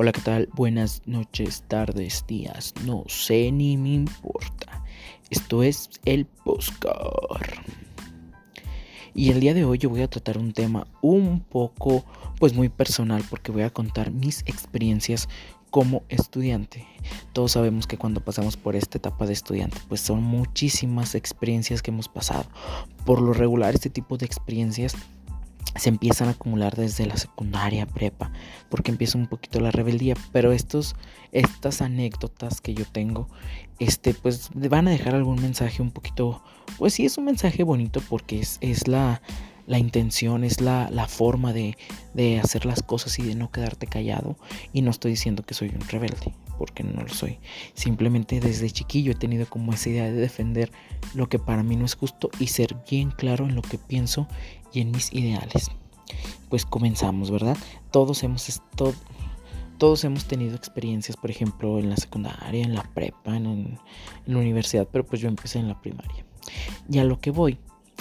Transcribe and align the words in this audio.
Hola, 0.00 0.12
¿qué 0.12 0.20
tal? 0.20 0.48
Buenas 0.54 1.02
noches, 1.06 1.64
tardes, 1.66 2.24
días. 2.28 2.72
No 2.84 3.02
sé 3.08 3.50
ni 3.50 3.76
me 3.76 3.94
importa. 3.94 4.84
Esto 5.28 5.64
es 5.64 5.90
el 6.04 6.24
Postcar. 6.24 7.64
Y 9.12 9.30
el 9.30 9.40
día 9.40 9.54
de 9.54 9.64
hoy 9.64 9.78
yo 9.78 9.90
voy 9.90 10.02
a 10.02 10.08
tratar 10.08 10.38
un 10.38 10.52
tema 10.52 10.86
un 11.02 11.40
poco, 11.40 12.04
pues 12.38 12.54
muy 12.54 12.68
personal, 12.68 13.24
porque 13.28 13.50
voy 13.50 13.62
a 13.62 13.70
contar 13.70 14.12
mis 14.12 14.42
experiencias 14.42 15.28
como 15.70 16.04
estudiante. 16.08 16.86
Todos 17.32 17.50
sabemos 17.50 17.88
que 17.88 17.98
cuando 17.98 18.20
pasamos 18.20 18.56
por 18.56 18.76
esta 18.76 18.98
etapa 18.98 19.26
de 19.26 19.32
estudiante, 19.32 19.78
pues 19.88 20.00
son 20.00 20.22
muchísimas 20.22 21.16
experiencias 21.16 21.82
que 21.82 21.90
hemos 21.90 22.08
pasado. 22.08 22.44
Por 23.04 23.20
lo 23.20 23.32
regular, 23.32 23.74
este 23.74 23.90
tipo 23.90 24.16
de 24.16 24.26
experiencias 24.26 24.94
se 25.76 25.88
empiezan 25.88 26.28
a 26.28 26.32
acumular 26.32 26.76
desde 26.76 27.06
la 27.06 27.16
secundaria, 27.16 27.86
prepa, 27.86 28.32
porque 28.68 28.90
empieza 28.90 29.18
un 29.18 29.26
poquito 29.26 29.60
la 29.60 29.70
rebeldía, 29.70 30.14
pero 30.32 30.52
estos, 30.52 30.96
estas 31.32 31.82
anécdotas 31.82 32.60
que 32.60 32.74
yo 32.74 32.84
tengo, 32.84 33.28
este, 33.78 34.14
pues 34.14 34.50
van 34.54 34.88
a 34.88 34.90
dejar 34.90 35.14
algún 35.14 35.40
mensaje 35.40 35.82
un 35.82 35.90
poquito, 35.90 36.42
pues 36.78 36.94
sí 36.94 37.04
es 37.04 37.18
un 37.18 37.26
mensaje 37.26 37.62
bonito 37.62 38.00
porque 38.08 38.40
es, 38.40 38.58
es 38.60 38.88
la, 38.88 39.22
la 39.66 39.78
intención, 39.78 40.44
es 40.44 40.60
la, 40.60 40.88
la 40.90 41.06
forma 41.06 41.52
de, 41.52 41.76
de 42.14 42.40
hacer 42.40 42.66
las 42.66 42.82
cosas 42.82 43.18
y 43.18 43.22
de 43.22 43.34
no 43.34 43.50
quedarte 43.50 43.86
callado, 43.86 44.36
y 44.72 44.82
no 44.82 44.90
estoy 44.90 45.12
diciendo 45.12 45.42
que 45.44 45.54
soy 45.54 45.68
un 45.68 45.86
rebelde, 45.88 46.34
porque 46.58 46.82
no 46.82 47.02
lo 47.02 47.08
soy. 47.08 47.38
Simplemente 47.74 48.40
desde 48.40 48.70
chiquillo 48.70 49.12
he 49.12 49.14
tenido 49.14 49.46
como 49.46 49.72
esa 49.72 49.88
idea 49.88 50.04
de 50.04 50.12
defender 50.12 50.72
lo 51.14 51.28
que 51.28 51.38
para 51.38 51.62
mí 51.62 51.76
no 51.76 51.84
es 51.84 51.94
justo 51.94 52.30
y 52.38 52.48
ser 52.48 52.76
bien 52.90 53.10
claro 53.10 53.46
en 53.46 53.54
lo 53.54 53.62
que 53.62 53.78
pienso 53.78 54.26
y 54.72 54.80
en 54.80 54.90
mis 54.90 55.12
ideales. 55.12 55.70
Pues 56.48 56.66
comenzamos, 56.66 57.30
¿verdad? 57.30 57.56
Todos 57.90 58.22
hemos 58.22 58.60
todos 59.78 60.02
hemos 60.02 60.24
tenido 60.24 60.56
experiencias, 60.56 61.16
por 61.16 61.30
ejemplo, 61.30 61.78
en 61.78 61.88
la 61.88 61.96
secundaria, 61.96 62.64
en 62.64 62.74
la 62.74 62.82
prepa, 62.82 63.36
en, 63.36 63.46
en, 63.46 63.78
la 64.26 64.38
universidad, 64.38 64.88
pero 64.90 65.06
pues 65.06 65.22
yo 65.22 65.28
empecé 65.28 65.60
en 65.60 65.68
la 65.68 65.80
primaria. 65.80 66.26
Y 66.90 66.98
a 66.98 67.04
lo 67.04 67.20
que 67.20 67.30
voy 67.30 67.58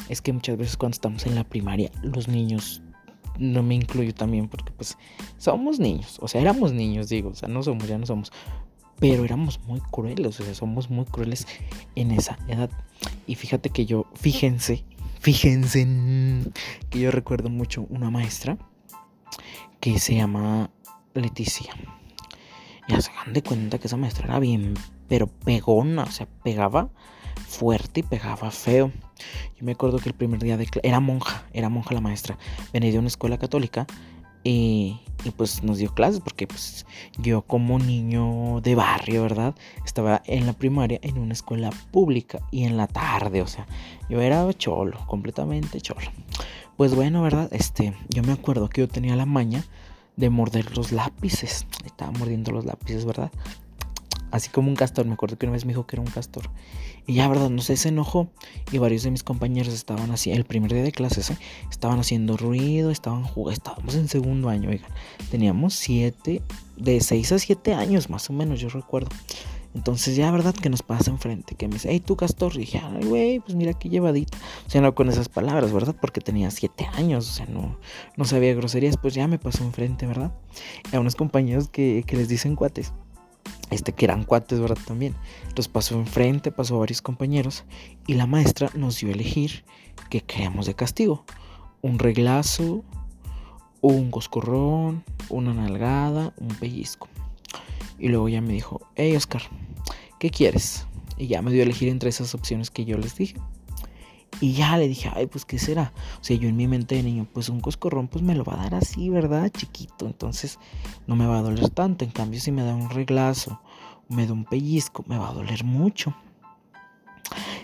es 0.09 0.21
que 0.21 0.33
muchas 0.33 0.57
veces 0.57 0.75
cuando 0.75 0.95
estamos 0.95 1.27
en 1.27 1.35
la 1.35 1.43
primaria, 1.43 1.91
los 2.01 2.27
niños, 2.27 2.81
no 3.39 3.63
me 3.63 3.75
incluyo 3.75 4.13
también 4.13 4.47
porque 4.47 4.71
pues 4.71 4.97
somos 5.37 5.79
niños, 5.79 6.17
o 6.21 6.27
sea, 6.27 6.41
éramos 6.41 6.73
niños, 6.73 7.09
digo, 7.09 7.29
o 7.29 7.35
sea, 7.35 7.49
no 7.49 7.63
somos, 7.63 7.87
ya 7.87 7.97
no 7.97 8.05
somos, 8.05 8.31
pero 8.99 9.25
éramos 9.25 9.59
muy 9.65 9.79
crueles, 9.79 10.39
o 10.39 10.43
sea, 10.43 10.53
somos 10.55 10.89
muy 10.89 11.05
crueles 11.05 11.47
en 11.95 12.11
esa 12.11 12.37
edad. 12.47 12.69
Y 13.27 13.35
fíjate 13.35 13.69
que 13.69 13.85
yo, 13.85 14.05
fíjense, 14.15 14.83
Fíjense 15.19 15.85
que 16.89 16.99
yo 16.99 17.11
recuerdo 17.11 17.49
mucho 17.49 17.85
una 17.89 18.09
maestra 18.09 18.57
que 19.79 19.99
se 19.99 20.15
llama 20.15 20.69
Leticia. 21.13 21.73
Ya 22.87 23.01
se 23.01 23.11
dan 23.11 23.33
de 23.33 23.43
cuenta 23.43 23.79
que 23.79 23.87
esa 23.87 23.97
maestra 23.97 24.25
era 24.25 24.39
bien, 24.39 24.75
pero 25.09 25.27
pegona, 25.27 26.03
o 26.03 26.11
sea, 26.11 26.27
pegaba 26.43 26.89
fuerte 27.47 28.01
y 28.01 28.03
pegaba 28.03 28.51
feo. 28.51 28.91
Yo 29.57 29.65
me 29.65 29.71
acuerdo 29.71 29.97
que 29.99 30.09
el 30.09 30.15
primer 30.15 30.39
día 30.39 30.57
de 30.57 30.67
era 30.83 30.99
monja, 30.99 31.45
era 31.53 31.69
monja 31.69 31.93
la 31.93 32.01
maestra. 32.01 32.37
Venía 32.73 32.91
de 32.91 32.99
una 32.99 33.07
escuela 33.07 33.37
católica 33.37 33.87
y, 34.43 35.01
pues 35.35 35.63
nos 35.63 35.77
dio 35.77 35.93
clases 35.93 36.21
porque 36.21 36.47
pues 36.47 36.85
yo 37.17 37.41
como 37.41 37.79
niño 37.79 38.61
de 38.61 38.75
barrio, 38.75 39.23
¿verdad? 39.23 39.55
Estaba 39.85 40.21
en 40.25 40.45
la 40.45 40.53
primaria 40.53 40.99
en 41.01 41.17
una 41.17 41.33
escuela 41.33 41.69
pública 41.91 42.39
y 42.51 42.63
en 42.63 42.77
la 42.77 42.87
tarde, 42.87 43.41
o 43.41 43.47
sea, 43.47 43.67
yo 44.09 44.21
era 44.21 44.47
cholo, 44.53 44.99
completamente 45.07 45.81
cholo. 45.81 46.11
Pues 46.77 46.95
bueno, 46.95 47.23
¿verdad? 47.23 47.49
Este, 47.51 47.93
yo 48.09 48.23
me 48.23 48.31
acuerdo 48.31 48.69
que 48.69 48.81
yo 48.81 48.87
tenía 48.87 49.15
la 49.15 49.25
maña 49.25 49.65
de 50.15 50.29
morder 50.29 50.77
los 50.77 50.91
lápices. 50.91 51.65
Estaba 51.85 52.11
mordiendo 52.11 52.51
los 52.51 52.65
lápices, 52.65 53.03
¿verdad? 53.03 53.31
Así 54.31 54.49
como 54.49 54.69
un 54.69 54.75
castor. 54.75 55.05
Me 55.05 55.13
acuerdo 55.13 55.37
que 55.37 55.45
una 55.45 55.53
vez 55.53 55.65
me 55.65 55.71
dijo 55.71 55.85
que 55.85 55.95
era 55.95 56.03
un 56.03 56.11
castor. 56.11 56.49
Y 57.05 57.13
ya, 57.15 57.27
verdad, 57.27 57.49
no 57.49 57.61
sé, 57.61 57.77
se 57.77 57.89
enojó. 57.89 58.29
Y 58.71 58.77
varios 58.77 59.03
de 59.03 59.11
mis 59.11 59.23
compañeros 59.23 59.73
estaban 59.73 60.11
así, 60.11 60.31
el 60.31 60.45
primer 60.45 60.73
día 60.73 60.83
de 60.83 60.91
clases, 60.91 61.31
¿eh? 61.31 61.37
estaban 61.71 61.99
haciendo 61.99 62.37
ruido, 62.37 62.91
estaban 62.91 63.23
jugando. 63.23 63.53
Estábamos 63.53 63.95
en 63.95 64.07
segundo 64.07 64.49
año, 64.49 64.69
oigan. 64.69 64.91
Teníamos 65.31 65.73
siete, 65.73 66.41
de 66.75 67.01
seis 67.01 67.31
a 67.31 67.39
siete 67.39 67.73
años 67.73 68.09
más 68.09 68.29
o 68.29 68.33
menos, 68.33 68.59
yo 68.59 68.69
recuerdo. 68.69 69.09
Entonces 69.73 70.15
ya, 70.15 70.31
¿verdad? 70.31 70.55
Que 70.55 70.69
nos 70.69 70.81
pasa 70.81 71.11
enfrente, 71.11 71.53
que 71.53 71.67
me 71.67 71.75
dice, 71.75 71.89
hey, 71.91 71.99
tú 71.99 72.15
Castor. 72.15 72.55
Y 72.55 72.59
dije, 72.59 72.81
ay, 72.83 73.05
güey, 73.05 73.39
pues 73.39 73.55
mira 73.55 73.73
qué 73.73 73.89
llevadita. 73.89 74.37
O 74.65 74.69
sea, 74.69 74.81
no 74.81 74.95
con 74.95 75.07
esas 75.07 75.29
palabras, 75.29 75.71
¿verdad? 75.71 75.95
Porque 76.01 76.19
tenía 76.19 76.49
siete 76.49 76.87
años, 76.93 77.29
o 77.29 77.33
sea, 77.33 77.45
no, 77.45 77.77
no 78.15 78.25
sabía 78.25 78.55
groserías. 78.55 78.97
Pues 78.97 79.13
ya 79.13 79.27
me 79.27 79.37
pasó 79.37 79.63
enfrente, 79.63 80.07
¿verdad? 80.07 80.31
Y 80.91 80.95
a 80.95 80.99
unos 80.99 81.15
compañeros 81.15 81.69
que, 81.69 82.03
que 82.07 82.17
les 82.17 82.27
dicen 82.27 82.55
cuates 82.55 82.91
este 83.69 83.93
que 83.93 84.05
eran 84.05 84.23
cuates, 84.23 84.59
¿verdad? 84.59 84.77
También. 84.85 85.15
Entonces 85.43 85.67
pasó 85.67 85.95
enfrente, 85.95 86.51
pasó 86.51 86.75
a 86.75 86.79
varios 86.79 87.01
compañeros 87.01 87.63
y 88.05 88.13
la 88.13 88.25
maestra 88.25 88.69
nos 88.75 88.99
dio 88.99 89.09
a 89.09 89.13
elegir 89.13 89.63
qué 90.09 90.21
queríamos 90.21 90.65
de 90.65 90.73
castigo. 90.73 91.25
Un 91.81 91.99
reglazo, 91.99 92.83
un 93.81 94.11
coscorrón, 94.11 95.03
una 95.29 95.53
nalgada, 95.53 96.33
un 96.37 96.49
pellizco. 96.49 97.07
Y 97.99 98.09
luego 98.09 98.29
ya 98.29 98.41
me 98.41 98.53
dijo, 98.53 98.81
hey 98.95 99.15
Oscar, 99.15 99.41
¿qué 100.19 100.29
quieres? 100.29 100.85
Y 101.17 101.27
ya 101.27 101.41
me 101.41 101.51
dio 101.51 101.61
a 101.61 101.65
elegir 101.65 101.89
entre 101.89 102.09
esas 102.09 102.35
opciones 102.35 102.69
que 102.69 102.85
yo 102.85 102.97
les 102.97 103.15
dije. 103.15 103.35
Y 104.39 104.53
ya 104.53 104.77
le 104.77 104.87
dije, 104.87 105.11
ay, 105.13 105.25
pues 105.27 105.45
qué 105.45 105.57
será. 105.57 105.93
O 106.21 106.23
sea, 106.23 106.37
yo 106.37 106.47
en 106.47 106.55
mi 106.55 106.67
mente 106.67 106.95
de 106.95 107.03
niño, 107.03 107.27
pues 107.33 107.49
un 107.49 107.59
coscorrón, 107.59 108.07
pues 108.07 108.23
me 108.23 108.35
lo 108.35 108.43
va 108.43 108.53
a 108.53 108.63
dar 108.63 108.75
así, 108.75 109.09
¿verdad? 109.09 109.49
Chiquito. 109.49 110.05
Entonces 110.05 110.59
no 111.07 111.15
me 111.15 111.25
va 111.25 111.39
a 111.39 111.41
doler 111.41 111.69
tanto. 111.69 112.05
En 112.05 112.11
cambio, 112.11 112.39
si 112.39 112.51
me 112.51 112.63
da 112.63 112.75
un 112.75 112.89
reglazo, 112.89 113.59
me 114.09 114.27
da 114.27 114.33
un 114.33 114.45
pellizco, 114.45 115.03
me 115.07 115.17
va 115.17 115.29
a 115.29 115.33
doler 115.33 115.63
mucho. 115.63 116.13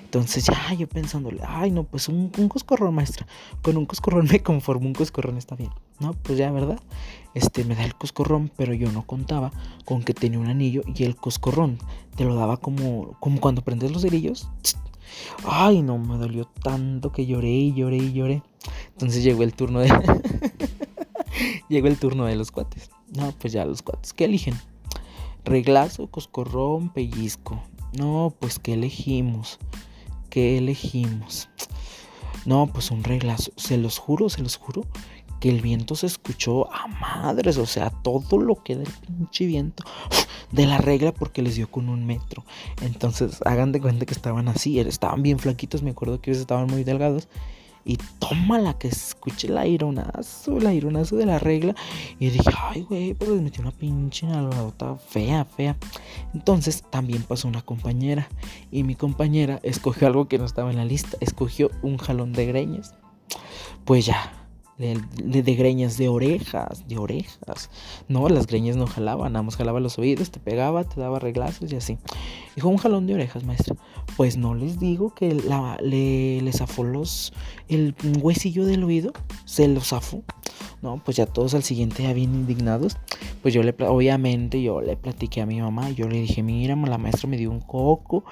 Entonces 0.03 0.45
ya 0.45 0.73
yo 0.75 0.87
pensándole, 0.87 1.41
ay 1.47 1.71
no, 1.71 1.85
pues 1.85 2.07
un, 2.07 2.31
un, 2.37 2.47
coscorrón 2.47 2.93
maestra, 2.93 3.25
con 3.63 3.77
un 3.77 3.87
coscorrón 3.87 4.27
me 4.31 4.41
conformo, 4.41 4.85
un 4.85 4.93
coscorrón 4.93 5.37
está 5.37 5.55
bien. 5.55 5.71
No, 5.99 6.13
pues 6.13 6.37
ya, 6.37 6.51
¿verdad? 6.51 6.79
Este 7.33 7.63
me 7.63 7.75
da 7.75 7.83
el 7.83 7.95
coscorrón, 7.95 8.51
pero 8.55 8.75
yo 8.75 8.91
no 8.91 9.07
contaba 9.07 9.51
con 9.85 10.03
que 10.03 10.13
tenía 10.13 10.37
un 10.37 10.47
anillo 10.47 10.83
y 10.85 11.03
el 11.03 11.15
coscorrón 11.15 11.79
te 12.15 12.25
lo 12.25 12.35
daba 12.35 12.57
como, 12.57 13.17
como 13.19 13.39
cuando 13.39 13.63
prendes 13.63 13.91
los 13.91 14.03
cerillos. 14.03 14.47
Ay, 15.45 15.81
no, 15.81 15.97
me 15.97 16.17
dolió 16.17 16.45
tanto 16.45 17.11
que 17.11 17.25
lloré 17.25 17.51
y 17.51 17.73
lloré 17.73 17.97
y 17.97 18.13
lloré. 18.13 18.43
Entonces 18.91 19.23
llegó 19.23 19.43
el 19.43 19.53
turno 19.53 19.79
de. 19.79 19.89
llegó 21.69 21.87
el 21.87 21.97
turno 21.97 22.25
de 22.25 22.35
los 22.35 22.51
cuates. 22.51 22.89
No, 23.15 23.31
pues 23.39 23.53
ya 23.53 23.65
los 23.65 23.81
cuates. 23.81 24.13
¿Qué 24.13 24.25
eligen? 24.25 24.59
Reglazo, 25.45 26.07
coscorrón, 26.07 26.89
pellizco. 26.89 27.61
No, 27.97 28.33
pues 28.39 28.59
¿qué 28.59 28.73
elegimos? 28.73 29.59
¿Qué 30.29 30.57
elegimos? 30.57 31.49
No, 32.45 32.67
pues 32.67 32.91
un 32.91 33.03
reglazo. 33.03 33.51
Se 33.55 33.77
los 33.77 33.97
juro, 33.97 34.29
se 34.29 34.41
los 34.41 34.57
juro 34.57 34.83
que 35.39 35.49
el 35.49 35.61
viento 35.61 35.95
se 35.95 36.07
escuchó 36.07 36.73
a 36.73 36.87
madres, 36.87 37.57
o 37.57 37.65
sea, 37.65 37.89
todo 37.89 38.37
lo 38.39 38.63
que 38.63 38.77
del 38.77 38.87
pinche 38.87 39.45
viento 39.45 39.83
de 40.53 40.67
la 40.67 40.77
regla 40.77 41.11
porque 41.11 41.41
les 41.41 41.55
dio 41.55 41.69
con 41.69 41.89
un 41.89 42.05
metro. 42.05 42.45
Entonces, 42.81 43.39
hagan 43.45 43.71
de 43.71 43.81
cuenta 43.81 44.05
que 44.05 44.13
estaban 44.13 44.47
así, 44.47 44.79
estaban 44.79 45.23
bien 45.23 45.39
flaquitos, 45.39 45.81
me 45.81 45.91
acuerdo 45.91 46.21
que 46.21 46.31
ellos 46.31 46.41
estaban 46.41 46.67
muy 46.67 46.83
delgados. 46.83 47.27
Y 47.85 47.97
toma 48.19 48.59
la 48.59 48.77
que 48.77 48.87
escuché 48.87 49.47
el 49.47 49.57
aironazo, 49.57 50.57
el 50.57 50.67
aironazo 50.67 51.17
de 51.17 51.25
la 51.25 51.37
regla. 51.37 51.75
Y 52.17 52.29
dije, 52.29 52.49
ay, 52.57 52.83
güey, 52.83 53.13
pues 53.13 53.29
les 53.29 53.41
metió 53.41 53.61
una 53.61 53.71
pinche 53.71 54.25
nalgadota 54.25 54.95
fea, 54.95 55.43
fea. 55.43 55.75
Entonces 56.33 56.83
también 56.89 57.23
pasó 57.23 57.49
una 57.49 57.61
compañera. 57.61 58.29
Y 58.71 58.83
mi 58.83 58.95
compañera 58.95 59.59
escogió 59.63 60.07
algo 60.07 60.29
que 60.29 60.37
no 60.37 60.45
estaba 60.45 60.71
en 60.71 60.77
la 60.77 60.85
lista. 60.85 61.17
Escogió 61.19 61.71
un 61.81 61.97
jalón 61.97 62.31
de 62.31 62.45
greñas. 62.45 62.95
Pues 63.83 64.05
ya, 64.05 64.42
de, 64.77 64.99
de, 65.43 65.55
greñas, 65.55 65.97
de 65.97 66.09
orejas, 66.09 66.87
de 66.87 66.97
orejas. 66.97 67.69
No, 68.07 68.27
las 68.29 68.47
greñas 68.47 68.75
no 68.75 68.87
jalaban, 68.87 69.33
nada 69.33 69.43
más 69.43 69.55
jalaba 69.55 69.79
los 69.79 69.97
oídos, 69.99 70.31
te 70.31 70.39
pegaba, 70.39 70.83
te 70.83 70.99
daba 70.99 71.19
reglazos 71.19 71.71
y 71.71 71.75
así. 71.75 71.97
Dijo 72.55 72.69
un 72.69 72.77
jalón 72.77 73.07
de 73.07 73.15
orejas, 73.15 73.43
maestra. 73.43 73.75
Pues 74.15 74.37
no 74.37 74.53
les 74.53 74.79
digo 74.79 75.13
que 75.13 75.33
le, 75.81 76.41
le 76.41 76.53
zafó 76.53 76.83
los, 76.83 77.33
el 77.67 77.95
huesillo 78.21 78.65
del 78.65 78.83
oído, 78.83 79.11
se 79.45 79.67
lo 79.67 79.81
zafó. 79.81 80.23
No, 80.83 81.01
pues 81.03 81.15
ya 81.15 81.25
todos 81.25 81.53
al 81.53 81.63
siguiente 81.63 82.03
ya 82.03 82.13
bien 82.13 82.35
indignados. 82.35 82.97
Pues 83.41 83.53
yo 83.53 83.63
le, 83.63 83.73
obviamente 83.87 84.61
yo 84.61 84.81
le 84.81 84.97
platiqué 84.97 85.41
a 85.41 85.45
mi 85.45 85.61
mamá 85.61 85.89
yo 85.91 86.07
le 86.07 86.21
dije, 86.21 86.43
mira, 86.43 86.75
la 86.75 86.97
maestra 86.97 87.29
me 87.29 87.37
dio 87.37 87.51
un 87.51 87.61
coco 87.61 88.25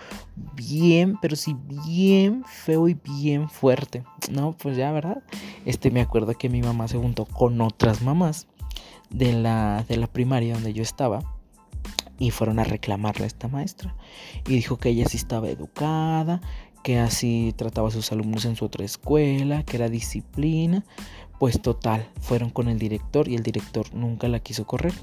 bien, 0.55 1.17
pero 1.21 1.35
sí 1.35 1.55
bien 1.87 2.43
feo 2.45 2.89
y 2.89 2.93
bien 2.93 3.49
fuerte. 3.49 4.03
No, 4.29 4.51
pues 4.51 4.75
ya, 4.75 4.91
¿verdad? 4.91 5.23
Este 5.65 5.91
me 5.91 6.01
acuerdo 6.01 6.33
que 6.33 6.49
mi 6.49 6.61
mamá 6.61 6.87
se 6.89 6.97
juntó 6.97 7.25
con 7.25 7.59
otras 7.61 8.01
mamás 8.01 8.47
de 9.09 9.33
la, 9.33 9.85
de 9.87 9.97
la 9.97 10.07
primaria 10.07 10.53
donde 10.53 10.73
yo 10.73 10.83
estaba 10.83 11.21
y 12.21 12.29
fueron 12.29 12.59
a 12.59 12.63
reclamarle 12.63 13.23
a 13.23 13.27
esta 13.27 13.47
maestra. 13.47 13.95
Y 14.47 14.53
dijo 14.53 14.77
que 14.77 14.89
ella 14.89 15.07
sí 15.09 15.17
estaba 15.17 15.49
educada, 15.49 16.39
que 16.83 16.99
así 16.99 17.51
trataba 17.57 17.87
a 17.87 17.91
sus 17.91 18.11
alumnos 18.11 18.45
en 18.45 18.55
su 18.55 18.63
otra 18.63 18.85
escuela, 18.85 19.63
que 19.63 19.77
era 19.77 19.89
disciplina. 19.89 20.85
Pues 21.39 21.59
total, 21.59 22.07
fueron 22.19 22.51
con 22.51 22.67
el 22.67 22.77
director 22.77 23.27
y 23.27 23.33
el 23.33 23.41
director 23.41 23.91
nunca 23.95 24.27
la 24.27 24.39
quiso 24.39 24.67
correr. 24.67 24.93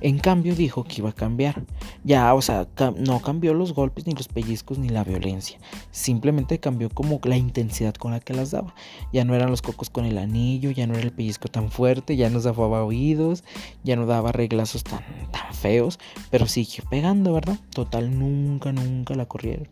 En 0.00 0.18
cambio 0.18 0.54
dijo 0.54 0.84
que 0.84 0.96
iba 0.98 1.10
a 1.10 1.14
cambiar. 1.14 1.64
Ya, 2.04 2.34
o 2.34 2.42
sea, 2.42 2.66
no 2.96 3.20
cambió 3.20 3.54
los 3.54 3.72
golpes, 3.72 4.06
ni 4.06 4.12
los 4.14 4.28
pellizcos, 4.28 4.78
ni 4.78 4.88
la 4.88 5.04
violencia. 5.04 5.58
Simplemente 5.90 6.58
cambió 6.60 6.90
como 6.90 7.20
la 7.24 7.36
intensidad 7.36 7.94
con 7.94 8.12
la 8.12 8.20
que 8.20 8.34
las 8.34 8.50
daba. 8.50 8.74
Ya 9.12 9.24
no 9.24 9.34
eran 9.34 9.50
los 9.50 9.62
cocos 9.62 9.90
con 9.90 10.04
el 10.04 10.18
anillo, 10.18 10.70
ya 10.70 10.86
no 10.86 10.94
era 10.94 11.02
el 11.02 11.12
pellizco 11.12 11.48
tan 11.48 11.70
fuerte, 11.70 12.16
ya 12.16 12.30
no 12.30 12.40
zafaba 12.40 12.84
oídos, 12.84 13.44
ya 13.84 13.96
no 13.96 14.06
daba 14.06 14.32
reglazos 14.32 14.84
tan, 14.84 15.02
tan 15.30 15.54
feos, 15.54 15.98
pero 16.30 16.46
siguió 16.46 16.84
pegando, 16.90 17.32
¿verdad? 17.32 17.58
Total, 17.70 18.18
nunca, 18.18 18.72
nunca 18.72 19.14
la 19.14 19.26
corrieron. 19.26 19.68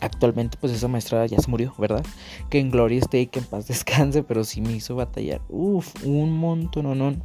Actualmente 0.00 0.56
pues 0.60 0.72
esa 0.72 0.86
maestra 0.86 1.26
ya 1.26 1.38
se 1.38 1.50
murió, 1.50 1.74
¿verdad? 1.76 2.04
Que 2.50 2.60
en 2.60 2.70
gloria 2.70 3.00
esté 3.00 3.20
y 3.20 3.26
que 3.26 3.40
en 3.40 3.44
paz 3.44 3.66
descanse, 3.68 4.22
pero 4.22 4.44
sí 4.44 4.60
me 4.60 4.72
hizo 4.72 4.94
batallar. 4.94 5.40
Uf, 5.48 6.04
un 6.04 6.32
montón, 6.38 6.84
no, 6.84 6.94
no. 6.94 7.16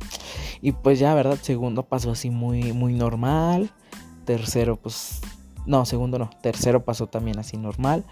Y 0.61 0.71
pues 0.71 0.99
ya, 0.99 1.13
¿verdad? 1.13 1.37
Segundo 1.41 1.83
pasó 1.83 2.11
así 2.11 2.29
muy, 2.29 2.73
muy 2.73 2.93
normal. 2.93 3.71
Tercero 4.25 4.77
pues... 4.77 5.21
No, 5.65 5.85
segundo 5.85 6.19
no. 6.19 6.29
Tercero 6.41 6.83
pasó 6.83 7.07
también 7.07 7.39
así 7.39 7.57
normal. 7.57 8.03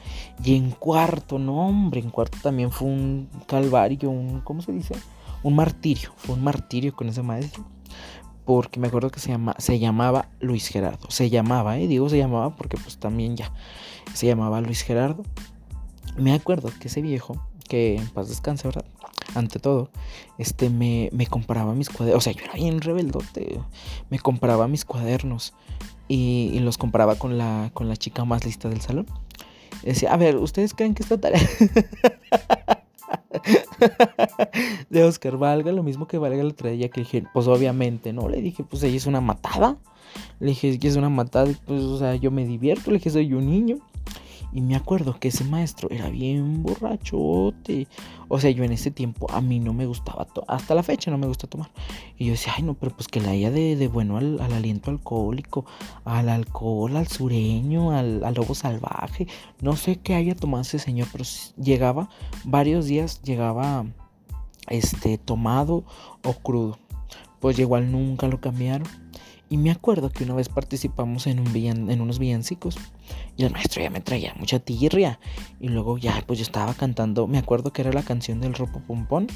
Y 0.43 0.55
en 0.55 0.71
cuarto, 0.71 1.37
no, 1.39 1.67
hombre, 1.67 1.99
en 1.99 2.09
cuarto 2.09 2.37
también 2.41 2.71
fue 2.71 2.87
un 2.87 3.29
calvario, 3.47 4.09
un... 4.09 4.41
¿Cómo 4.41 4.61
se 4.61 4.71
dice? 4.71 4.95
Un 5.43 5.55
martirio. 5.55 6.11
Fue 6.15 6.35
un 6.35 6.43
martirio 6.43 6.95
con 6.95 7.09
ese 7.09 7.21
maestro 7.23 7.65
porque 8.45 8.79
me 8.79 8.87
acuerdo 8.87 9.09
que 9.09 9.19
se, 9.19 9.37
se 9.57 9.79
llamaba 9.79 10.29
Luis 10.39 10.67
Gerardo. 10.67 11.09
Se 11.09 11.29
llamaba, 11.29 11.77
¿eh? 11.79 11.87
Digo 11.87 12.09
se 12.09 12.17
llamaba 12.17 12.55
porque 12.55 12.77
pues 12.77 12.97
también 12.97 13.35
ya 13.35 13.51
se 14.13 14.27
llamaba 14.27 14.61
Luis 14.61 14.81
Gerardo. 14.81 15.23
Me 16.17 16.33
acuerdo 16.33 16.71
que 16.79 16.87
ese 16.87 17.01
viejo, 17.01 17.35
que 17.67 17.95
en 17.95 18.09
paz 18.09 18.29
descanse, 18.29 18.67
¿verdad? 18.67 18.85
Ante 19.33 19.59
todo, 19.59 19.89
este 20.37 20.69
me, 20.69 21.09
me 21.13 21.27
compraba 21.27 21.73
mis 21.73 21.89
cuadernos. 21.89 22.17
O 22.17 22.21
sea, 22.21 22.33
yo 22.33 22.43
era 22.43 22.53
bien 22.53 22.81
rebeldote. 22.81 23.59
Me 24.09 24.19
compraba 24.19 24.67
mis 24.67 24.83
cuadernos 24.83 25.53
y, 26.07 26.59
los 26.59 26.77
compraba 26.77 27.15
con 27.15 27.37
la, 27.37 27.71
con 27.73 27.87
la 27.87 27.95
chica 27.95 28.25
más 28.25 28.43
lista 28.43 28.67
del 28.67 28.81
salón. 28.81 29.07
Decía, 29.83 30.13
a 30.13 30.17
ver, 30.17 30.35
¿ustedes 30.35 30.73
creen 30.73 30.93
que 30.93 31.03
esta 31.03 31.17
tarea 31.19 31.39
de 34.89 35.03
Oscar 35.03 35.37
valga 35.37 35.71
lo 35.71 35.83
mismo 35.83 36.07
que 36.07 36.17
valga 36.17 36.43
la 36.43 36.53
tragedia 36.53 36.89
que 36.89 37.01
dije, 37.01 37.23
pues 37.33 37.47
obviamente, 37.47 38.13
¿no? 38.13 38.29
Le 38.29 38.41
dije, 38.41 38.63
pues 38.63 38.83
ella 38.83 38.97
es 38.97 39.05
una 39.05 39.21
matada. 39.21 39.77
Le 40.39 40.47
dije, 40.47 40.77
que 40.77 40.87
es 40.87 40.95
una 40.95 41.09
matada, 41.09 41.51
pues, 41.65 41.81
o 41.83 41.97
sea, 41.97 42.15
yo 42.15 42.31
me 42.31 42.45
divierto. 42.45 42.91
Le 42.91 42.97
dije, 42.97 43.09
soy 43.09 43.33
un 43.33 43.49
niño. 43.49 43.77
Y 44.53 44.61
me 44.61 44.75
acuerdo 44.75 45.17
que 45.19 45.29
ese 45.29 45.43
maestro 45.43 45.89
era 45.89 46.09
bien 46.09 46.61
borrachote. 46.63 47.87
O 48.27 48.39
sea, 48.39 48.51
yo 48.51 48.63
en 48.63 48.73
ese 48.73 48.91
tiempo 48.91 49.31
a 49.31 49.41
mí 49.41 49.59
no 49.59 49.73
me 49.73 49.85
gustaba, 49.85 50.27
hasta 50.47 50.75
la 50.75 50.83
fecha 50.83 51.09
no 51.11 51.17
me 51.17 51.27
gusta 51.27 51.47
tomar. 51.47 51.69
Y 52.17 52.25
yo 52.25 52.31
decía, 52.31 52.53
ay 52.57 52.63
no, 52.63 52.73
pero 52.73 52.95
pues 52.95 53.07
que 53.07 53.21
la 53.21 53.31
haya 53.31 53.51
de, 53.51 53.87
bueno 53.87 54.17
al, 54.17 54.39
aliento 54.41 54.91
alcohólico, 54.91 55.65
al 56.03 56.29
alcohol, 56.29 56.97
al 56.97 57.07
sureño, 57.07 57.91
al, 57.91 58.19
lobo 58.33 58.55
salvaje. 58.55 59.27
No 59.61 59.75
sé 59.75 59.97
qué 59.97 60.15
haya 60.15 60.35
tomado 60.35 60.61
ese 60.63 60.79
señor, 60.79 61.07
pero 61.11 61.23
llegaba, 61.57 62.09
varios 62.43 62.85
días 62.85 63.21
llegaba 63.21 63.85
este 64.67 65.17
tomado 65.17 65.83
o 66.23 66.33
crudo. 66.33 66.77
Pues 67.39 67.57
igual 67.57 67.91
nunca 67.91 68.27
lo 68.27 68.39
cambiaron. 68.39 68.87
Y 69.51 69.57
me 69.57 69.69
acuerdo 69.69 70.09
que 70.09 70.23
una 70.23 70.33
vez 70.33 70.47
participamos 70.47 71.27
en, 71.27 71.41
un 71.41 71.53
en 71.53 71.99
unos 71.99 72.19
villancicos 72.19 72.77
y 73.35 73.43
el 73.43 73.51
maestro 73.51 73.83
ya 73.83 73.89
me 73.89 73.99
traía 73.99 74.33
mucha 74.35 74.59
tirria. 74.59 75.19
Y 75.59 75.67
luego 75.67 75.97
ya, 75.97 76.23
pues 76.25 76.39
yo 76.39 76.43
estaba 76.43 76.73
cantando, 76.73 77.27
me 77.27 77.37
acuerdo 77.37 77.73
que 77.73 77.81
era 77.81 77.91
la 77.91 78.01
canción 78.01 78.39
del 78.39 78.53
ropo 78.53 78.79
pompón. 78.79 79.27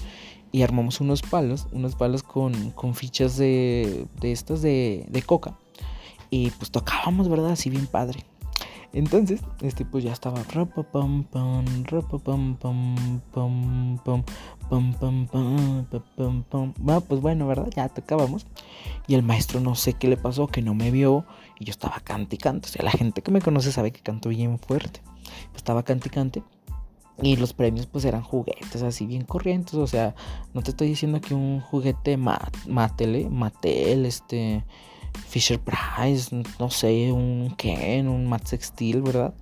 Y 0.53 0.61
armamos 0.61 1.01
unos 1.01 1.21
palos, 1.21 1.67
unos 1.73 1.97
palos 1.97 2.23
con, 2.23 2.71
con 2.71 2.95
fichas 2.95 3.35
de, 3.35 4.07
de 4.21 4.31
estas 4.31 4.61
de, 4.61 5.05
de 5.09 5.21
coca. 5.21 5.59
Y 6.29 6.49
pues 6.51 6.71
tocábamos, 6.71 7.27
¿verdad? 7.27 7.51
Así 7.51 7.69
bien 7.69 7.85
padre. 7.85 8.23
Entonces, 8.95 9.41
este 9.61 9.83
pues 9.83 10.05
ya 10.05 10.13
estaba 10.13 10.41
pam 10.43 11.25
pam 11.25 11.25
pam 11.25 12.55
pam 12.55 13.99
pam 14.05 14.23
pam 14.69 14.93
pam 14.93 15.27
pam 15.27 17.01
pues 17.07 17.21
bueno, 17.21 17.47
¿verdad? 17.47 17.69
Ya 17.75 17.89
tocábamos. 17.89 18.45
Y 19.07 19.15
el 19.15 19.23
maestro 19.23 19.59
no 19.59 19.75
sé 19.75 19.93
qué 19.93 20.07
le 20.07 20.17
pasó, 20.17 20.47
que 20.47 20.61
no 20.61 20.73
me 20.73 20.91
vio 20.91 21.25
y 21.59 21.65
yo 21.65 21.71
estaba 21.71 21.99
cante 21.99 22.35
y. 22.37 22.69
O 22.69 22.73
sea, 22.73 22.85
la 22.85 22.91
gente 22.91 23.21
que 23.21 23.31
me 23.31 23.41
conoce 23.41 23.71
sabe 23.71 23.91
que 23.91 24.01
canto 24.01 24.29
bien 24.29 24.59
fuerte. 24.59 25.01
estaba 25.55 25.83
cante 25.83 26.07
y 26.07 26.11
cante. 26.11 26.43
Y 27.21 27.37
los 27.37 27.53
premios 27.53 27.85
pues 27.85 28.03
eran 28.03 28.23
juguetes 28.23 28.81
así 28.83 29.05
bien 29.05 29.23
corrientes. 29.23 29.75
O 29.75 29.87
sea, 29.87 30.15
no 30.53 30.61
te 30.61 30.71
estoy 30.71 30.87
diciendo 30.87 31.21
que 31.21 31.33
un 31.33 31.61
juguete 31.61 32.17
Matele, 32.17 33.29
Mattel, 33.29 34.05
este 34.05 34.65
Fisher 35.27 35.59
Price, 35.59 36.35
no 36.59 36.69
sé, 36.69 37.11
un 37.11 37.53
Ken, 37.57 38.07
un 38.07 38.27
Matt 38.27 38.47
Steel, 38.47 39.01
¿verdad? 39.01 39.33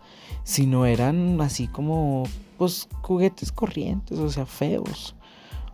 Sino 0.43 0.85
eran 0.85 1.39
así 1.41 1.67
como, 1.67 2.23
pues, 2.57 2.87
juguetes 3.01 3.51
corrientes, 3.51 4.19
o 4.19 4.29
sea, 4.29 4.45
feos. 4.45 5.15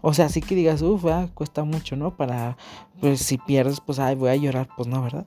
O 0.02 0.14
sea, 0.14 0.26
así 0.26 0.42
que 0.42 0.56
digas, 0.56 0.82
uff, 0.82 1.06
cuesta 1.34 1.64
mucho, 1.64 1.96
¿no? 1.96 2.16
Para, 2.16 2.58
pues, 3.00 3.22
si 3.22 3.38
pierdes, 3.38 3.80
pues, 3.82 4.00
ay, 4.00 4.16
voy 4.16 4.30
a 4.30 4.36
llorar, 4.36 4.70
pues 4.76 4.88
no, 4.88 5.02
¿verdad? 5.02 5.26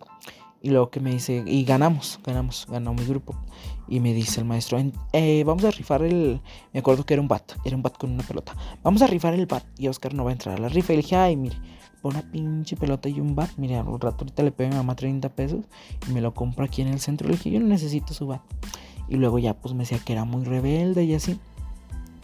Y 0.62 0.70
luego 0.70 0.90
que 0.90 1.00
me 1.00 1.10
dice, 1.10 1.42
y 1.44 1.64
ganamos, 1.64 2.20
ganamos, 2.24 2.66
ganó 2.70 2.94
mi 2.94 3.04
grupo. 3.04 3.34
Y 3.88 3.98
me 3.98 4.14
dice 4.14 4.40
el 4.40 4.46
maestro, 4.46 4.78
eh, 5.12 5.42
vamos 5.44 5.64
a 5.64 5.72
rifar 5.72 6.02
el. 6.02 6.40
Me 6.72 6.80
acuerdo 6.80 7.04
que 7.04 7.14
era 7.14 7.20
un 7.20 7.26
bat, 7.26 7.52
era 7.64 7.74
un 7.74 7.82
bat 7.82 7.98
con 7.98 8.12
una 8.12 8.22
pelota. 8.22 8.54
Vamos 8.82 9.02
a 9.02 9.08
rifar 9.08 9.34
el 9.34 9.46
bat. 9.46 9.64
Y 9.76 9.88
Oscar 9.88 10.14
no 10.14 10.22
va 10.22 10.30
a 10.30 10.32
entrar 10.34 10.56
a 10.56 10.60
la 10.60 10.68
rifa. 10.68 10.92
Y 10.92 10.96
le 10.96 11.02
dije, 11.02 11.16
ay, 11.16 11.36
mire, 11.36 11.56
una 12.10 12.22
pinche 12.22 12.76
pelota 12.76 13.08
y 13.08 13.20
un 13.20 13.34
bat. 13.34 13.50
Mira, 13.56 13.82
un 13.82 14.00
rato 14.00 14.24
ahorita 14.24 14.42
le 14.42 14.52
pego 14.52 14.70
a 14.70 14.72
mi 14.72 14.76
mamá 14.78 14.94
30 14.96 15.28
pesos 15.30 15.64
y 16.08 16.12
me 16.12 16.20
lo 16.20 16.34
compro 16.34 16.64
aquí 16.64 16.82
en 16.82 16.88
el 16.88 17.00
centro. 17.00 17.28
Le 17.28 17.34
dije, 17.34 17.50
yo 17.50 17.60
no 17.60 17.66
necesito 17.66 18.14
su 18.14 18.26
bat. 18.26 18.42
Y 19.08 19.16
luego 19.16 19.38
ya 19.38 19.54
pues 19.54 19.74
me 19.74 19.80
decía 19.80 19.98
que 19.98 20.12
era 20.12 20.24
muy 20.24 20.44
rebelde 20.44 21.04
y 21.04 21.14
así. 21.14 21.38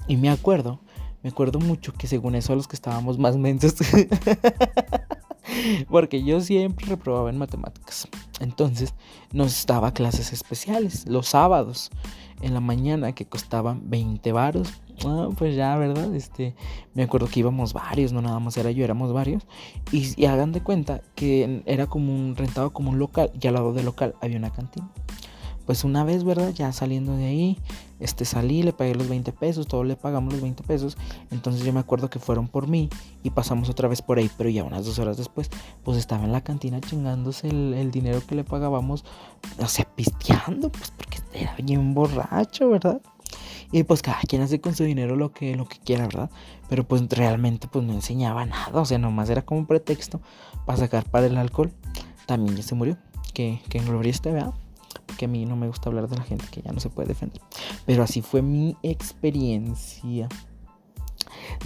Y 0.07 0.17
me 0.17 0.31
acuerdo, 0.31 0.81
me 1.23 1.31
acuerdo 1.31 1.59
mucho 1.59 1.93
que 1.93 2.07
según 2.07 2.35
eso 2.35 2.55
los 2.55 2.67
que 2.69 2.77
estábamos 2.77 3.19
más 3.19 3.37
mensos. 3.37 3.75
Porque 5.89 6.23
yo 6.23 6.41
siempre 6.41 6.87
reprobaba 6.87 7.31
en 7.31 7.39
matemáticas. 7.39 8.09
Entonces 8.41 8.95
nos 9.33 9.67
daba 9.67 9.93
clases 9.93 10.33
especiales 10.33 11.07
los 11.07 11.29
sábados 11.29 11.91
en 12.41 12.55
la 12.55 12.61
mañana 12.61 13.13
que 13.13 13.27
costaban 13.27 13.91
20 13.91 14.33
varos 14.33 14.73
Ah, 15.07 15.29
pues 15.37 15.55
ya, 15.55 15.77
¿verdad? 15.77 16.15
Este, 16.15 16.55
me 16.95 17.03
acuerdo 17.03 17.29
que 17.29 17.41
íbamos 17.41 17.73
varios, 17.73 18.13
no 18.13 18.23
nada 18.23 18.39
más 18.41 18.57
era 18.57 18.71
yo, 18.71 18.85
éramos 18.85 19.13
varios. 19.13 19.47
Y, 19.93 20.25
hagan 20.27 20.53
de 20.53 20.63
cuenta 20.63 21.01
que 21.15 21.63
era 21.67 21.87
como 21.87 22.15
un 22.15 22.37
rentado 22.37 22.73
como 22.73 22.91
un 22.91 22.99
local 22.99 23.31
y 23.41 23.47
al 23.47 23.55
lado 23.55 23.73
del 23.73 23.85
local 23.85 24.15
había 24.21 24.39
una 24.39 24.51
cantina. 24.51 24.89
Pues 25.67 25.85
una 25.85 26.03
vez, 26.03 26.25
¿verdad? 26.25 26.55
Ya 26.55 26.73
saliendo 26.73 27.15
de 27.15 27.27
ahí, 27.27 27.59
este 28.01 28.25
salí, 28.25 28.63
le 28.63 28.73
pagué 28.73 28.95
los 28.95 29.09
20 29.09 29.33
pesos, 29.33 29.67
todos 29.67 29.87
le 29.87 29.97
pagamos 29.97 30.33
los 30.33 30.41
20 30.41 30.63
pesos. 30.63 30.97
Entonces 31.31 31.63
yo 31.63 31.73
me 31.75 31.81
acuerdo 31.81 32.09
que 32.09 32.19
fueron 32.19 32.49
por 32.49 32.69
mí 32.69 32.89
y 33.23 33.31
pasamos 33.31 33.69
otra 33.69 33.87
vez 33.87 34.01
por 34.01 34.19
ahí, 34.19 34.31
pero 34.39 34.49
ya 34.49 34.65
unas 34.65 34.87
dos 34.87 34.99
horas 34.99 35.19
después, 35.19 35.51
pues 35.85 35.99
estaba 35.99 36.25
en 36.25 36.33
la 36.33 36.41
cantina 36.41 36.81
chingándose 36.81 37.49
el, 37.49 37.75
el 37.75 37.91
dinero 37.91 38.23
que 38.27 38.35
le 38.35 38.45
pagábamos, 38.45 39.05
o 39.59 39.67
sea, 39.67 39.85
pisteando, 39.95 40.71
pues 40.71 40.91
porque 40.91 41.19
era 41.35 41.55
bien 41.57 41.93
borracho, 41.93 42.71
¿verdad? 42.71 43.03
Y 43.71 43.83
pues 43.83 44.01
cada 44.03 44.21
quien 44.21 44.43
hace 44.43 44.61
con 44.61 44.75
su 44.75 44.85
dinero 44.85 45.17
lo 45.17 45.33
que, 45.33 45.55
lo 45.55 45.67
que 45.67 45.79
quiera, 45.79 46.05
¿verdad? 46.05 46.31
Pero 46.69 46.85
pues 46.85 47.07
realmente 47.09 47.69
pues 47.69 47.85
no 47.85 47.93
enseñaba 47.93 48.47
nada. 48.47 48.81
O 48.81 48.85
sea, 48.85 48.99
nomás 48.99 49.29
era 49.29 49.43
como 49.43 49.61
un 49.61 49.67
pretexto 49.67 50.21
para 50.65 50.79
sacar 50.79 51.05
para 51.11 51.27
el 51.27 51.37
alcohol. 51.37 51.73
También 52.27 52.57
ya 52.57 52.63
se 52.63 52.75
murió. 52.75 52.97
Que, 53.35 53.61
que 53.69 53.79
en 53.79 53.87
gloria 53.87 54.11
esté, 54.11 54.33
¿verdad? 54.33 54.55
Porque 55.07 55.27
a 55.27 55.29
mí 55.29 55.45
no 55.45 55.55
me 55.55 55.69
gusta 55.69 55.91
hablar 55.91 56.09
de 56.09 56.17
la 56.17 56.25
gente 56.25 56.47
que 56.51 56.63
ya 56.63 56.73
no 56.73 56.81
se 56.81 56.89
puede 56.89 57.09
defender. 57.09 57.41
Pero 57.87 58.03
así 58.03 58.23
fue 58.23 58.43
mi 58.43 58.77
experiencia. 58.83 60.29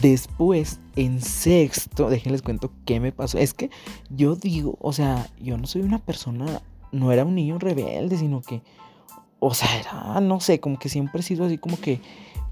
Después, 0.00 0.80
en 0.96 1.20
sexto, 1.20 2.10
déjenles 2.10 2.42
cuento 2.42 2.72
qué 2.84 3.00
me 3.00 3.12
pasó. 3.12 3.38
Es 3.38 3.54
que 3.54 3.70
yo 4.10 4.36
digo, 4.36 4.76
o 4.80 4.92
sea, 4.92 5.28
yo 5.40 5.56
no 5.56 5.66
soy 5.66 5.82
una 5.82 5.98
persona, 5.98 6.62
no 6.90 7.12
era 7.12 7.24
un 7.24 7.34
niño 7.34 7.58
rebelde, 7.58 8.16
sino 8.16 8.42
que 8.42 8.62
o 9.44 9.54
sea, 9.54 9.76
era, 9.76 10.20
no 10.20 10.38
sé, 10.38 10.60
como 10.60 10.78
que 10.78 10.88
siempre 10.88 11.20
he 11.20 11.24
sido 11.24 11.44
así 11.44 11.58
como 11.58 11.76
que, 11.76 12.00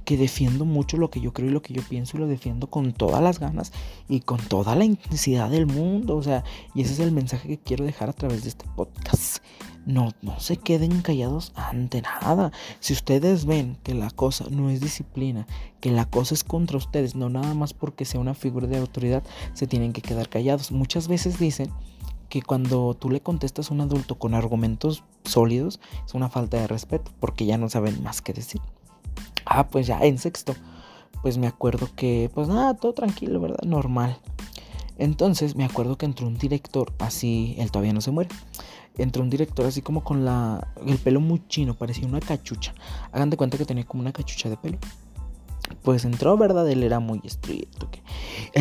que 0.05 0.17
defiendo 0.17 0.65
mucho 0.65 0.97
lo 0.97 1.09
que 1.09 1.21
yo 1.21 1.33
creo 1.33 1.49
y 1.49 1.53
lo 1.53 1.63
que 1.63 1.73
yo 1.73 1.83
pienso 1.89 2.17
y 2.17 2.21
lo 2.21 2.27
defiendo 2.27 2.67
con 2.69 2.93
todas 2.93 3.23
las 3.23 3.39
ganas 3.39 3.73
y 4.09 4.23
con 4.23 4.41
toda 4.41 4.75
la 4.75 4.85
intensidad 4.85 5.51
del 5.51 5.67
mundo. 5.67 6.17
O 6.17 6.23
sea, 6.25 6.43
y 6.75 6.83
ese 6.83 6.95
es 6.95 6.99
el 6.99 7.13
mensaje 7.13 7.47
que 7.47 7.59
quiero 7.59 7.85
dejar 7.85 8.11
a 8.11 8.13
través 8.13 8.43
de 8.43 8.49
este 8.49 8.65
podcast. 8.75 9.37
No, 9.87 10.11
no 10.21 10.41
se 10.41 10.57
queden 10.57 11.01
callados 11.01 11.53
ante 11.55 12.03
nada. 12.03 12.51
Si 12.81 12.93
ustedes 12.93 13.45
ven 13.45 13.79
que 13.85 13.95
la 13.95 14.11
cosa 14.11 14.47
no 14.51 14.69
es 14.69 14.81
disciplina, 14.81 15.47
que 15.81 15.93
la 15.93 16.07
cosa 16.07 16.35
es 16.35 16.43
contra 16.43 16.77
ustedes, 16.77 17.15
no 17.15 17.31
nada 17.31 17.55
más 17.55 17.73
porque 17.73 18.05
sea 18.05 18.19
una 18.19 18.35
figura 18.35 18.67
de 18.67 18.79
autoridad, 18.79 19.23
se 19.53 19.69
tienen 19.69 19.93
que 19.93 20.03
quedar 20.03 20.29
callados. 20.29 20.73
Muchas 20.73 21.07
veces 21.07 21.39
dicen 21.39 21.71
que 22.31 22.41
cuando 22.41 22.95
tú 22.95 23.11
le 23.11 23.21
contestas 23.21 23.71
a 23.71 23.75
un 23.75 23.83
adulto 23.83 24.15
con 24.15 24.35
argumentos 24.35 25.05
sólidos 25.25 25.81
es 26.07 26.15
una 26.15 26.31
falta 26.31 26.59
de 26.59 26.69
respeto 26.69 27.11
porque 27.21 27.45
ya 27.45 27.59
no 27.59 27.69
saben 27.69 28.03
más 28.03 28.23
que 28.23 28.33
decir. 28.33 28.63
Ah, 29.45 29.69
pues 29.69 29.89
ya 29.89 29.99
en 30.01 30.17
sexto, 30.17 30.55
pues 31.23 31.37
me 31.37 31.49
acuerdo 31.49 31.89
que, 31.95 32.31
pues 32.33 32.49
nada, 32.49 32.75
todo 32.75 32.95
tranquilo, 32.95 33.41
¿verdad? 33.41 33.59
Normal. 33.67 34.19
Entonces 34.97 35.57
me 35.57 35.65
acuerdo 35.65 35.99
que 35.99 36.07
entró 36.07 36.27
un 36.27 36.39
director, 36.39 36.93
así, 37.01 37.57
él 37.59 37.71
todavía 37.71 37.93
no 37.93 38.01
se 38.01 38.13
muere. 38.13 38.31
Entró 38.97 39.23
un 39.23 39.31
director 39.31 39.67
así 39.67 39.83
como 39.83 40.05
con 40.05 40.25
la, 40.25 40.73
el 40.87 40.99
pelo 40.99 41.21
muy 41.21 41.43
chino, 41.49 41.75
parecía 41.75 42.07
una 42.07 42.21
cachucha. 42.21 42.75
Hagan 43.11 43.31
de 43.31 43.37
cuenta 43.37 43.59
que 43.59 43.65
tenía 43.65 43.85
como 43.85 44.03
una 44.03 44.13
cachucha 44.13 44.49
de 44.49 44.57
pelo. 44.57 44.79
Pues 45.83 46.05
entró, 46.05 46.37
¿verdad? 46.37 46.69
Él 46.69 46.83
era 46.83 47.01
muy 47.01 47.21
estricto. 47.25 47.89
Que... 47.91 48.03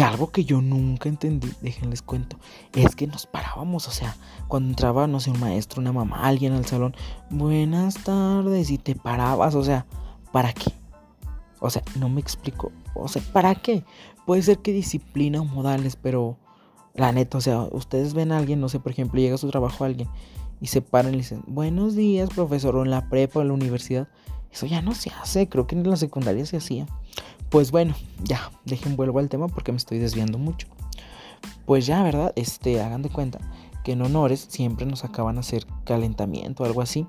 Algo 0.02 0.32
que 0.32 0.46
yo 0.46 0.62
nunca 0.62 1.10
entendí, 1.10 1.52
déjenles 1.62 2.02
cuento, 2.02 2.38
es 2.74 2.96
que 2.96 3.08
nos 3.08 3.26
parábamos, 3.26 3.88
o 3.88 3.92
sea, 3.92 4.16
cuando 4.48 4.70
entraba, 4.70 5.08
no 5.08 5.20
sé, 5.20 5.32
un 5.32 5.40
maestro, 5.40 5.82
una 5.82 5.92
mamá, 5.92 6.28
alguien 6.28 6.54
al 6.54 6.66
salón, 6.66 6.96
buenas 7.30 7.96
tardes, 8.04 8.70
y 8.70 8.78
te 8.78 8.96
parabas, 8.96 9.56
o 9.56 9.64
sea, 9.64 9.86
¿para 10.32 10.54
qué? 10.54 10.72
O 11.60 11.70
sea, 11.70 11.84
no 12.00 12.10
me 12.10 12.22
explico. 12.22 12.72
O 12.94 13.08
sea, 13.08 13.22
¿para 13.34 13.56
qué? 13.56 13.84
Puede 14.26 14.42
ser 14.42 14.60
que 14.60 14.72
disciplina 14.72 15.42
o 15.42 15.46
modales, 15.46 15.96
pero 15.96 16.38
la 16.94 17.12
neta, 17.12 17.38
o 17.38 17.42
sea, 17.42 17.62
ustedes 17.72 18.14
ven 18.14 18.32
a 18.32 18.38
alguien, 18.38 18.62
no 18.62 18.70
sé, 18.70 18.80
por 18.80 18.92
ejemplo, 18.92 19.20
llega 19.20 19.36
a 19.36 19.40
su 19.40 19.50
trabajo 19.50 19.84
alguien 19.84 20.08
y 20.62 20.68
se 20.68 20.82
paran 20.82 21.14
y 21.14 21.18
le 21.18 21.18
dicen, 21.20 21.44
buenos 21.48 21.96
días, 21.96 22.30
profesor, 22.30 22.76
o 22.76 22.84
en 22.84 22.92
la 22.92 23.10
prepa 23.10 23.40
o 23.40 23.42
en 23.42 23.50
la 23.50 23.54
universidad. 23.54 24.08
Eso 24.52 24.66
ya 24.66 24.82
no 24.82 24.96
se 24.96 25.12
hace, 25.12 25.48
creo 25.48 25.68
que 25.68 25.76
en 25.76 25.90
la 25.90 25.96
secundaria 25.96 26.46
se 26.46 26.58
hacía. 26.58 26.86
Pues 27.50 27.72
bueno, 27.72 27.96
ya, 28.24 28.52
dejen 28.66 28.96
vuelvo 28.96 29.20
al 29.20 29.30
tema 29.30 29.48
porque 29.48 29.72
me 29.72 29.78
estoy 29.78 30.00
desviando 30.00 30.38
mucho. 30.38 30.68
Pues 31.66 31.86
ya, 31.86 32.04
¿verdad? 32.04 32.34
Este, 32.36 32.82
hagan 32.82 33.02
de 33.02 33.10
cuenta 33.10 33.40
que 33.84 33.94
en 33.94 34.02
honores 34.02 34.48
siempre 34.50 34.86
nos 34.86 35.06
acaban 35.06 35.38
a 35.38 35.42
hacer 35.42 35.66
calentamiento 35.86 36.64
o 36.64 36.66
algo 36.66 36.82
así. 36.82 37.08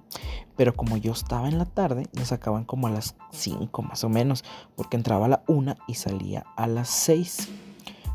Pero 0.56 0.74
como 0.74 0.96
yo 0.96 1.12
estaba 1.12 1.48
en 1.48 1.58
la 1.58 1.64
tarde, 1.64 2.06
nos 2.12 2.32
acaban 2.32 2.64
como 2.64 2.86
a 2.86 2.90
las 2.90 3.16
5 3.32 3.82
más 3.82 4.04
o 4.04 4.08
menos, 4.08 4.44
porque 4.76 4.96
entraba 4.96 5.26
a 5.26 5.30
la 5.30 5.42
1 5.48 5.76
y 5.86 5.94
salía 5.94 6.44
a 6.56 6.66
las 6.66 6.88
6. 6.88 7.48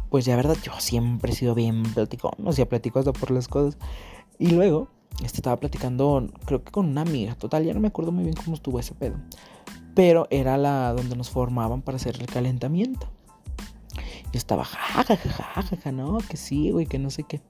Pues 0.10 0.25
ya, 0.25 0.36
¿verdad? 0.36 0.58
Yo 0.63 0.72
siempre 0.79 1.32
he 1.32 1.36
sido 1.36 1.55
bien 1.55 1.84
platicón, 1.84 2.34
o 2.44 2.53
sea, 2.53 2.67
platico 2.67 3.00
hasta 3.00 3.12
por 3.12 3.32
las 3.32 3.48
cosas. 3.48 3.77
Y 4.38 4.50
luego, 4.51 4.89
este, 5.24 5.38
estaba 5.38 5.57
platicando, 5.57 6.27
creo 6.45 6.63
que 6.63 6.72
con 6.72 6.88
una 6.88 7.01
amiga, 7.01 7.36
total, 7.36 7.63
ya 7.63 7.74
no 7.74 7.79
me 7.79 7.88
acuerdo 7.88 8.12
muy 8.12 8.24
bien 8.24 8.36
cómo 8.36 8.55
estuvo 8.55 8.79
ese 8.79 8.93
pedo. 8.93 9.15
Pero 9.93 10.27
era 10.29 10.57
la 10.57 10.93
donde 10.93 11.15
nos 11.15 11.29
formaban 11.29 11.81
para 11.81 11.95
hacer 11.95 12.19
el 12.19 12.27
calentamiento. 12.27 13.07
Yo 14.34 14.38
estaba, 14.38 14.65
jajajaja, 14.65 15.91
no, 15.91 16.17
que 16.17 16.36
sí, 16.36 16.72
güey, 16.72 16.86
que 16.86 17.00
no 17.00 17.10
sé 17.10 17.24
qué. 17.24 17.41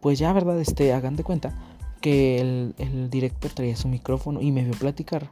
Pues 0.00 0.18
ya, 0.18 0.32
¿verdad? 0.32 0.60
Este, 0.60 0.92
hagan 0.92 1.16
de 1.16 1.24
cuenta 1.24 1.54
que 2.00 2.40
el, 2.40 3.10
director 3.10 3.50
traía 3.50 3.76
su 3.76 3.88
micrófono 3.88 4.40
y 4.40 4.52
me 4.52 4.64
vio 4.64 4.74
platicar 4.74 5.30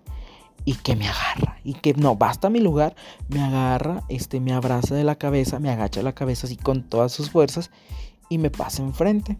y 0.64 0.74
que 0.74 0.96
me 0.96 1.06
agarra 1.06 1.58
y 1.62 1.74
que 1.74 1.94
no 1.94 2.16
basta 2.16 2.48
mi 2.48 2.58
lugar 2.58 2.96
me 3.28 3.42
agarra 3.42 4.02
este 4.08 4.40
me 4.40 4.52
abraza 4.52 4.94
de 4.94 5.04
la 5.04 5.16
cabeza 5.16 5.58
me 5.58 5.70
agacha 5.70 6.02
la 6.02 6.14
cabeza 6.14 6.46
así 6.46 6.56
con 6.56 6.82
todas 6.82 7.12
sus 7.12 7.30
fuerzas 7.30 7.70
y 8.28 8.38
me 8.38 8.50
pasa 8.50 8.82
enfrente 8.82 9.36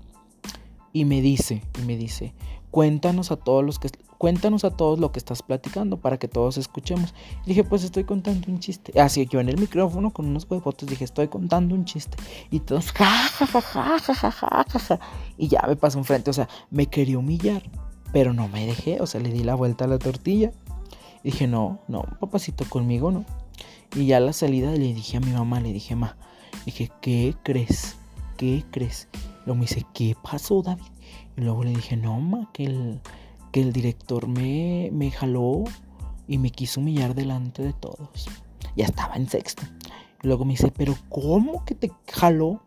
y 0.95 1.05
me 1.05 1.21
dice 1.21 1.61
y 1.79 1.85
me 1.85 1.99
dice 1.99 2.33
cuéntanos 2.71 3.31
a 3.31 3.37
todos 3.37 3.63
los 3.63 3.79
que 3.79 3.91
cuéntanos 4.19 4.65
a 4.65 4.71
todos 4.71 4.99
lo 4.99 5.13
que 5.13 5.19
estás 5.19 5.43
platicando 5.43 5.99
para 5.99 6.19
que 6.19 6.29
todos 6.29 6.57
escuchemos. 6.57 7.15
Y 7.45 7.51
dije, 7.51 7.63
pues 7.63 7.85
estoy 7.85 8.05
contando 8.05 8.51
un 8.51 8.59
chiste. 8.59 8.99
Así 8.99 9.27
yo 9.27 9.39
en 9.39 9.49
el 9.49 9.59
micrófono 9.59 10.13
con 10.13 10.27
unos 10.27 10.47
huevotes 10.51 10.89
dije, 10.89 11.05
estoy 11.05 11.29
contando 11.29 11.75
un 11.75 11.85
chiste. 11.85 12.17
Y 12.51 12.61
todos, 12.61 12.91
ja, 12.93 13.05
ja, 13.05 13.47
ja, 13.47 13.61
ja, 13.61 13.99
ja, 13.99 14.15
ja, 14.15 14.31
ja, 14.33 14.79
ja. 14.79 15.01
Y 15.37 15.49
ya 15.49 15.63
me 15.69 15.77
pasó 15.77 15.99
enfrente, 15.99 16.31
o 16.31 16.33
sea, 16.33 16.49
me 16.71 16.87
quería 16.87 17.19
humillar, 17.19 17.63
pero 18.13 18.33
no 18.33 18.49
me 18.49 18.67
dejé, 18.67 19.01
o 19.01 19.07
sea, 19.07 19.21
le 19.21 19.31
di 19.31 19.45
la 19.45 19.55
vuelta 19.55 19.85
a 19.85 19.89
la 19.89 19.99
tortilla. 19.99 20.53
Y 21.23 21.31
dije, 21.31 21.47
no, 21.47 21.81
no, 21.87 22.03
papacito, 22.19 22.65
conmigo 22.65 23.11
no. 23.11 23.25
Y 23.95 24.07
ya 24.07 24.17
a 24.17 24.21
la 24.21 24.33
salida 24.33 24.73
le 24.73 24.95
dije 24.95 25.19
a 25.19 25.21
mi 25.21 25.33
mamá, 25.33 25.61
le 25.61 25.73
dije, 25.73 25.97
ma, 25.97 26.17
dije, 26.65 26.91
¿qué 27.03 27.37
crees? 27.43 27.97
¿Qué 28.37 28.65
crees? 28.71 29.09
Luego 29.45 29.55
me 29.57 29.67
dice, 29.67 29.85
¿qué 29.93 30.17
pasó, 30.23 30.63
David? 30.63 30.85
Y 31.37 31.43
luego 31.43 31.65
le 31.65 31.71
dije, 31.71 31.97
no, 31.97 32.21
ma, 32.21 32.51
que 32.53 32.65
el, 32.65 33.01
que 33.53 33.61
el 33.61 33.73
director 33.73 34.27
me, 34.27 34.91
me 34.93 35.11
jaló 35.11 35.65
y 36.27 36.39
me 36.39 36.51
quiso 36.51 36.81
humillar 36.81 37.15
delante 37.15 37.63
de 37.63 37.73
todos. 37.73 38.29
Ya 38.77 38.87
estaba 38.87 39.17
en 39.17 39.29
sexto. 39.29 39.63
Y 40.23 40.27
luego 40.27 40.45
me 40.45 40.53
dice, 40.53 40.73
pero 40.75 40.97
¿cómo 41.09 41.65
que 41.65 41.75
te 41.75 41.91
jaló? 42.11 42.63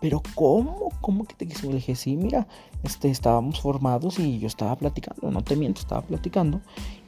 Pero 0.00 0.22
¿cómo? 0.34 0.90
¿Cómo 1.00 1.24
que 1.24 1.34
te 1.34 1.46
quiso? 1.46 1.68
Le 1.68 1.74
dije, 1.76 1.94
sí, 1.94 2.16
mira, 2.16 2.46
este, 2.82 3.10
estábamos 3.10 3.60
formados 3.60 4.18
y 4.18 4.38
yo 4.38 4.46
estaba 4.46 4.74
platicando, 4.76 5.30
no 5.30 5.42
te 5.42 5.56
miento, 5.56 5.80
estaba 5.80 6.02
platicando. 6.02 6.60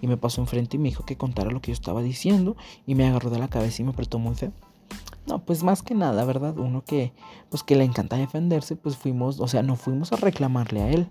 Y 0.02 0.07
me 0.07 0.19
pasó 0.19 0.40
enfrente 0.42 0.76
y 0.76 0.81
me 0.81 0.90
dijo 0.90 1.04
que 1.04 1.16
contara 1.16 1.50
lo 1.50 1.61
que 1.61 1.71
yo 1.71 1.75
estaba 1.75 2.02
diciendo. 2.02 2.57
Y 2.87 2.95
me 2.95 3.07
agarró 3.07 3.31
de 3.31 3.38
la 3.38 3.49
cabeza 3.49 3.83
y 3.83 3.85
me 3.85 3.92
apretó 3.92 4.19
muy 4.19 4.35
feo. 4.35 4.52
No, 5.26 5.45
pues 5.45 5.62
más 5.62 5.83
que 5.83 5.95
nada, 5.95 6.25
¿verdad? 6.25 6.59
Uno 6.59 6.83
que, 6.85 7.12
pues 7.49 7.62
que 7.62 7.76
le 7.76 7.85
encanta 7.85 8.17
defenderse, 8.17 8.75
pues 8.75 8.97
fuimos, 8.97 9.38
o 9.38 9.47
sea, 9.47 9.62
no 9.62 9.76
fuimos 9.76 10.12
a 10.12 10.17
reclamarle 10.17 10.83
a 10.83 10.91
él. 10.91 11.09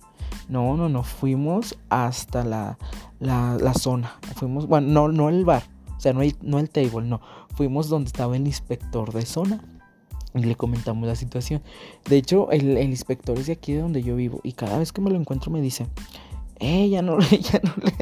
No, 0.50 0.76
no, 0.76 0.90
no, 0.90 1.04
fuimos 1.04 1.78
hasta 1.90 2.44
la, 2.44 2.78
la, 3.20 3.74
zona. 3.74 4.20
Fuimos, 4.36 4.68
bueno, 4.68 4.88
no, 4.88 5.08
no 5.08 5.30
el 5.30 5.46
bar, 5.46 5.64
o 5.96 6.00
sea, 6.00 6.12
no 6.12 6.22
el, 6.22 6.36
no 6.42 6.60
el 6.60 6.70
table, 6.70 7.08
no. 7.08 7.22
Fuimos 7.56 7.88
donde 7.88 8.08
estaba 8.08 8.36
el 8.36 8.46
inspector 8.46 9.14
de 9.14 9.26
zona. 9.26 9.62
Y 10.34 10.44
le 10.44 10.56
comentamos 10.56 11.06
la 11.08 11.16
situación. 11.16 11.62
De 12.08 12.16
hecho, 12.16 12.52
el, 12.52 12.78
el 12.78 12.90
inspector 12.90 13.38
es 13.38 13.48
de 13.48 13.54
aquí 13.54 13.74
de 13.74 13.82
donde 13.82 14.02
yo 14.02 14.16
vivo. 14.16 14.40
Y 14.44 14.54
cada 14.54 14.78
vez 14.78 14.94
que 14.94 15.02
me 15.02 15.10
lo 15.10 15.18
encuentro 15.18 15.52
me 15.52 15.60
dice, 15.60 15.88
eh, 16.60 16.88
ya 16.88 17.02
no, 17.02 17.20
ya 17.30 17.60
no 17.64 17.74
le... 17.84 17.94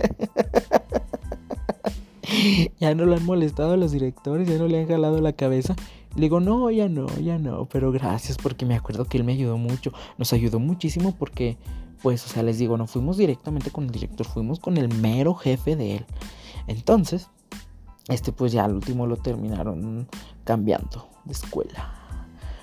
ya 2.80 2.96
no 2.96 3.06
lo 3.06 3.16
han 3.16 3.26
molestado 3.26 3.74
a 3.74 3.78
los 3.78 3.92
directores, 3.92 4.48
ya 4.48 4.58
no 4.58 4.68
le 4.68 4.80
han 4.82 4.88
jalado 4.88 5.22
la 5.22 5.34
cabeza. 5.34 5.76
Le 6.16 6.22
digo, 6.22 6.40
no, 6.40 6.72
ya 6.72 6.90
no, 6.90 7.08
ya 7.20 7.38
no, 7.38 7.66
pero 7.66 7.92
gracias 7.92 8.38
porque 8.38 8.66
me 8.66 8.76
acuerdo 8.76 9.06
que 9.06 9.18
él 9.18 9.24
me 9.24 9.34
ayudó 9.34 9.58
mucho, 9.58 9.94
nos 10.18 10.34
ayudó 10.34 10.60
muchísimo 10.60 11.16
porque, 11.18 11.58
pues, 12.02 12.26
o 12.26 12.30
sea, 12.30 12.44
les 12.44 12.58
digo, 12.58 12.78
no 12.78 12.88
fuimos 12.88 13.18
directamente 13.18 13.72
con 13.72 13.86
el 13.86 13.92
director, 13.92 14.26
fuimos 14.26 14.60
con 14.60 14.78
el 14.78 14.90
mero 14.90 15.36
jefe 15.36 15.76
de 15.76 15.98
él. 15.98 16.06
Entonces, 16.68 17.30
este 18.10 18.32
pues 18.32 18.52
ya 18.52 18.66
al 18.66 18.74
último 18.74 19.06
lo 19.06 19.18
terminaron 19.18 20.08
cambiando 20.44 21.08
de 21.26 21.34
escuela. 21.34 21.94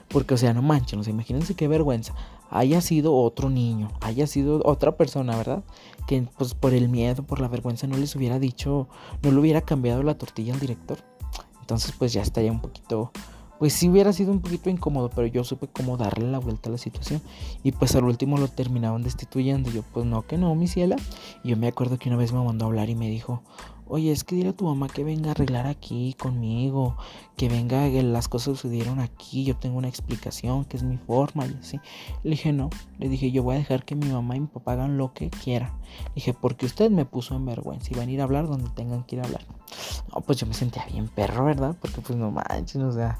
Porque, 0.09 0.35
o 0.35 0.37
sea, 0.37 0.53
no 0.53 0.63
manchen, 0.63 0.99
o 1.01 1.05
sea, 1.05 1.13
imagínense 1.13 1.55
qué 1.55 1.69
vergüenza. 1.69 2.15
Haya 2.51 2.81
sido 2.81 3.15
otro 3.17 3.51
niño, 3.51 3.91
haya 4.01 4.27
sido 4.27 4.61
otra 4.65 4.97
persona, 4.97 5.37
¿verdad? 5.37 5.65
Que 6.07 6.27
pues 6.37 6.55
por 6.55 6.75
el 6.75 6.89
miedo, 6.89 7.25
por 7.25 7.41
la 7.41 7.49
vergüenza 7.49 7.87
no 7.87 7.97
les 7.97 8.15
hubiera 8.15 8.39
dicho, 8.39 8.89
no 9.23 9.31
le 9.33 9.39
hubiera 9.39 9.61
cambiado 9.63 10.03
la 10.03 10.17
tortilla 10.17 10.55
al 10.55 10.61
director. 10.61 10.99
Entonces 11.61 11.93
pues 11.99 12.13
ya 12.13 12.23
estaría 12.23 12.53
un 12.53 12.61
poquito, 12.61 13.11
pues 13.59 13.73
sí 13.73 13.89
hubiera 13.89 14.13
sido 14.13 14.33
un 14.33 14.41
poquito 14.41 14.71
incómodo, 14.71 15.11
pero 15.15 15.27
yo 15.27 15.45
supe 15.45 15.69
cómo 15.69 15.97
darle 15.97 16.31
la 16.31 16.39
vuelta 16.39 16.69
a 16.69 16.73
la 16.73 16.79
situación. 16.79 17.23
Y 17.63 17.73
pues 17.73 17.95
al 17.95 18.05
último 18.05 18.39
lo 18.39 18.49
terminaron 18.49 19.03
destituyendo. 19.03 19.71
Y 19.71 19.75
yo, 19.75 19.83
pues 19.93 20.07
no, 20.07 20.23
que 20.23 20.39
no, 20.39 20.55
mi 20.55 20.69
ciela. 20.69 20.97
Y 21.43 21.51
yo 21.51 21.57
me 21.57 21.69
acuerdo 21.69 21.99
que 21.99 22.09
una 22.09 22.19
vez 22.19 22.33
me 22.33 22.45
mandó 22.45 22.67
a 22.67 22.69
hablar 22.69 22.91
y 22.91 22.95
me 22.95 23.09
dijo, 23.09 23.43
oye, 23.89 24.13
es 24.13 24.25
que 24.25 24.35
dile 24.35 24.51
a 24.51 24.53
tu 24.53 24.65
mamá 24.65 24.89
que 24.89 25.05
venga 25.05 25.29
a 25.29 25.31
arreglar 25.33 25.67
aquí 25.67 26.15
conmigo, 26.15 26.97
que 27.37 27.49
venga, 27.49 27.89
que 27.91 28.03
las 28.03 28.29
cosas 28.29 28.59
sucedieron 28.59 29.01
aquí, 29.01 29.45
yo 29.45 29.57
tengo 29.57 29.79
una 29.79 29.89
explicación, 29.89 30.65
que 30.65 30.77
es 30.77 30.83
mi 30.83 30.97
forma 30.97 31.47
y 31.47 31.55
así. 31.61 31.81
Le 32.23 32.31
dije, 32.31 32.53
no, 32.53 32.71
le 32.99 33.09
dije, 33.09 33.31
yo 33.31 33.43
voy 33.43 33.57
a 33.57 33.59
dejar 33.59 33.85
que 33.85 33.95
mi 33.95 34.09
mamá 34.09 34.37
y 34.37 34.41
mi 34.41 34.47
papá 34.47 34.73
hagan 34.73 34.99
lo 34.99 35.13
que 35.13 35.31
quieran. 35.31 35.73
Le 36.09 36.15
dije, 36.17 36.35
porque 36.35 36.67
usted 36.67 36.91
me 36.91 37.05
puso 37.05 37.35
en 37.35 37.47
vergüenza 37.47 37.91
y 37.93 37.97
van 37.97 38.09
a 38.09 38.13
ir 38.13 38.21
a 38.21 38.25
hablar 38.25 38.49
donde 38.49 38.71
tengan 38.71 39.05
que 39.05 39.17
ir 39.17 39.23
a 39.23 39.25
hablar. 39.25 39.43
No, 40.13 40.21
pues 40.21 40.39
yo 40.39 40.47
me 40.47 40.55
sentía 40.55 40.85
bien 40.87 41.09
perro, 41.09 41.45
¿verdad? 41.45 41.77
Porque 41.81 42.01
pues 42.01 42.19
no 42.19 42.31
manches, 42.31 42.83
o 42.83 42.93
sea, 42.93 43.19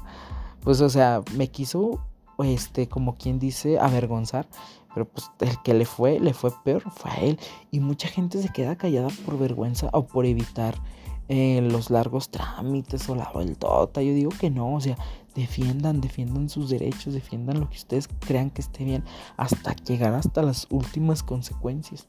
pues 0.61 0.81
o 0.81 0.89
sea, 0.89 1.21
me 1.35 1.49
quiso, 1.49 2.01
este, 2.39 2.87
como 2.87 3.15
quien 3.15 3.39
dice, 3.39 3.79
avergonzar. 3.79 4.47
Pero 4.97 5.09
pues 5.09 5.29
el 5.41 5.61
que 5.61 5.75
le 5.75 5.85
fue, 5.85 6.19
le 6.19 6.33
fue 6.33 6.51
peor, 6.63 6.81
fue 6.89 7.11
a 7.11 7.15
él. 7.17 7.39
Y 7.69 7.81
mucha 7.81 8.07
gente 8.07 8.41
se 8.41 8.49
queda 8.49 8.77
callada 8.77 9.09
por 9.27 9.37
vergüenza 9.37 9.91
o 9.93 10.07
por 10.07 10.25
evitar 10.25 10.73
eh, 11.29 11.61
los 11.61 11.91
largos 11.91 12.31
trámites 12.31 13.07
o 13.07 13.13
la 13.13 13.29
vueltota. 13.31 14.01
Yo 14.01 14.11
digo 14.15 14.31
que 14.39 14.49
no, 14.49 14.73
o 14.73 14.81
sea, 14.81 14.97
defiendan, 15.35 16.01
defiendan 16.01 16.49
sus 16.49 16.71
derechos, 16.71 17.13
defiendan 17.13 17.59
lo 17.59 17.69
que 17.69 17.77
ustedes 17.77 18.09
crean 18.21 18.49
que 18.49 18.61
esté 18.61 18.85
bien, 18.85 19.03
hasta 19.35 19.75
llegar 19.75 20.15
hasta 20.15 20.41
las 20.41 20.65
últimas 20.71 21.21
consecuencias. 21.21 22.07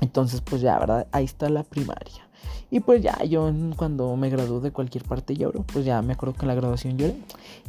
Entonces, 0.00 0.40
pues 0.40 0.62
ya, 0.62 0.78
¿verdad? 0.78 1.06
Ahí 1.12 1.26
está 1.26 1.50
la 1.50 1.64
primaria. 1.64 2.30
Y 2.70 2.80
pues 2.80 3.02
ya, 3.02 3.22
yo 3.24 3.52
cuando 3.76 4.16
me 4.16 4.30
gradué 4.30 4.60
de 4.60 4.70
cualquier 4.70 5.04
parte 5.04 5.36
lloro, 5.36 5.64
pues 5.70 5.84
ya 5.84 6.00
me 6.00 6.14
acuerdo 6.14 6.34
que 6.34 6.46
en 6.46 6.48
la 6.48 6.54
graduación 6.54 6.96
lloré. 6.96 7.14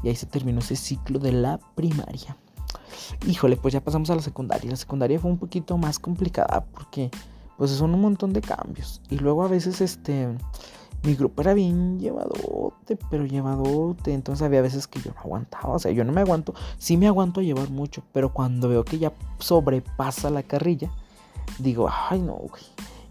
Y 0.04 0.08
ahí 0.08 0.16
se 0.16 0.26
terminó 0.26 0.60
ese 0.60 0.78
ciclo 0.78 1.20
de 1.20 1.34
la 1.34 1.60
primaria. 1.76 2.38
Híjole, 3.28 3.58
pues 3.58 3.74
ya 3.74 3.82
pasamos 3.82 4.10
a 4.10 4.16
la 4.16 4.22
secundaria. 4.22 4.70
La 4.70 4.78
secundaria 4.78 5.20
fue 5.20 5.32
un 5.32 5.38
poquito 5.38 5.78
más 5.78 6.00
complicada 6.00 6.66
porque 6.74 7.12
pues 7.58 7.72
son 7.72 7.94
un 7.94 8.02
montón 8.02 8.34
de 8.34 8.42
cambios. 8.42 9.02
Y 9.10 9.18
luego 9.18 9.44
a 9.44 9.48
veces 9.48 9.82
este 9.82 10.30
mi 11.04 11.16
grupo 11.16 11.42
era 11.42 11.56
bien 11.56 12.00
llevadote, 12.00 12.98
pero 13.10 13.26
llevadote. 13.26 14.14
Entonces 14.14 14.46
había 14.46 14.62
veces 14.62 14.88
que 14.88 15.00
yo 15.00 15.12
no 15.14 15.20
aguantaba. 15.22 15.74
O 15.74 15.80
sea, 15.80 15.92
yo 15.92 16.04
no 16.04 16.12
me 16.12 16.22
aguanto. 16.22 16.54
Sí 16.78 16.98
me 16.98 17.08
aguanto 17.08 17.40
a 17.40 17.44
llevar 17.44 17.70
mucho. 17.70 18.04
Pero 18.14 18.34
cuando 18.34 18.70
veo 18.70 18.84
que 18.84 19.00
ya 19.00 19.12
sobrepasa 19.40 20.30
la 20.30 20.44
carrilla, 20.44 20.92
digo, 21.58 21.90
ay 22.10 22.20
no. 22.20 22.40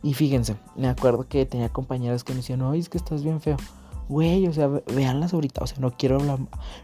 Y 0.02 0.14
fíjense, 0.14 0.56
me 0.76 0.88
acuerdo 0.88 1.26
que 1.28 1.44
tenía 1.46 1.68
compañeras 1.68 2.24
que 2.24 2.32
me 2.32 2.38
decían, 2.38 2.62
oye, 2.62 2.80
es 2.80 2.88
que 2.88 2.98
estás 2.98 3.22
bien 3.22 3.40
feo. 3.40 3.56
Güey, 4.10 4.48
o 4.48 4.52
sea, 4.52 4.66
véanlas 4.66 5.34
ahorita. 5.34 5.62
O 5.62 5.68
sea, 5.68 5.78
no 5.78 5.92
quiero 5.92 6.16
hablar, 6.16 6.40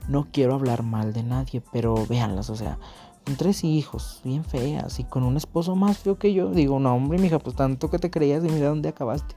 no 0.09 0.29
quiero 0.31 0.55
hablar 0.55 0.85
mal 0.85 1.13
de 1.13 1.25
nadie, 1.25 1.61
pero 1.73 2.07
véanlas, 2.07 2.51
o 2.51 2.55
sea, 2.55 2.79
con 3.25 3.35
tres 3.35 3.65
hijos, 3.65 4.21
bien 4.23 4.45
feas, 4.45 5.01
y 5.01 5.05
con 5.05 5.25
un 5.25 5.37
esposo 5.37 5.75
más 5.75 5.99
feo 5.99 6.21
que 6.21 6.33
yo. 6.33 6.53
Digo, 6.53 6.79
no, 6.79 6.95
hombre, 6.95 7.19
mija, 7.19 7.41
pues 7.41 7.57
tanto 7.57 7.91
que 7.91 7.99
te 7.99 8.13
creías 8.13 8.45
y 8.45 8.49
mira 8.49 8.69
dónde 8.69 8.91
acabaste. 8.91 9.35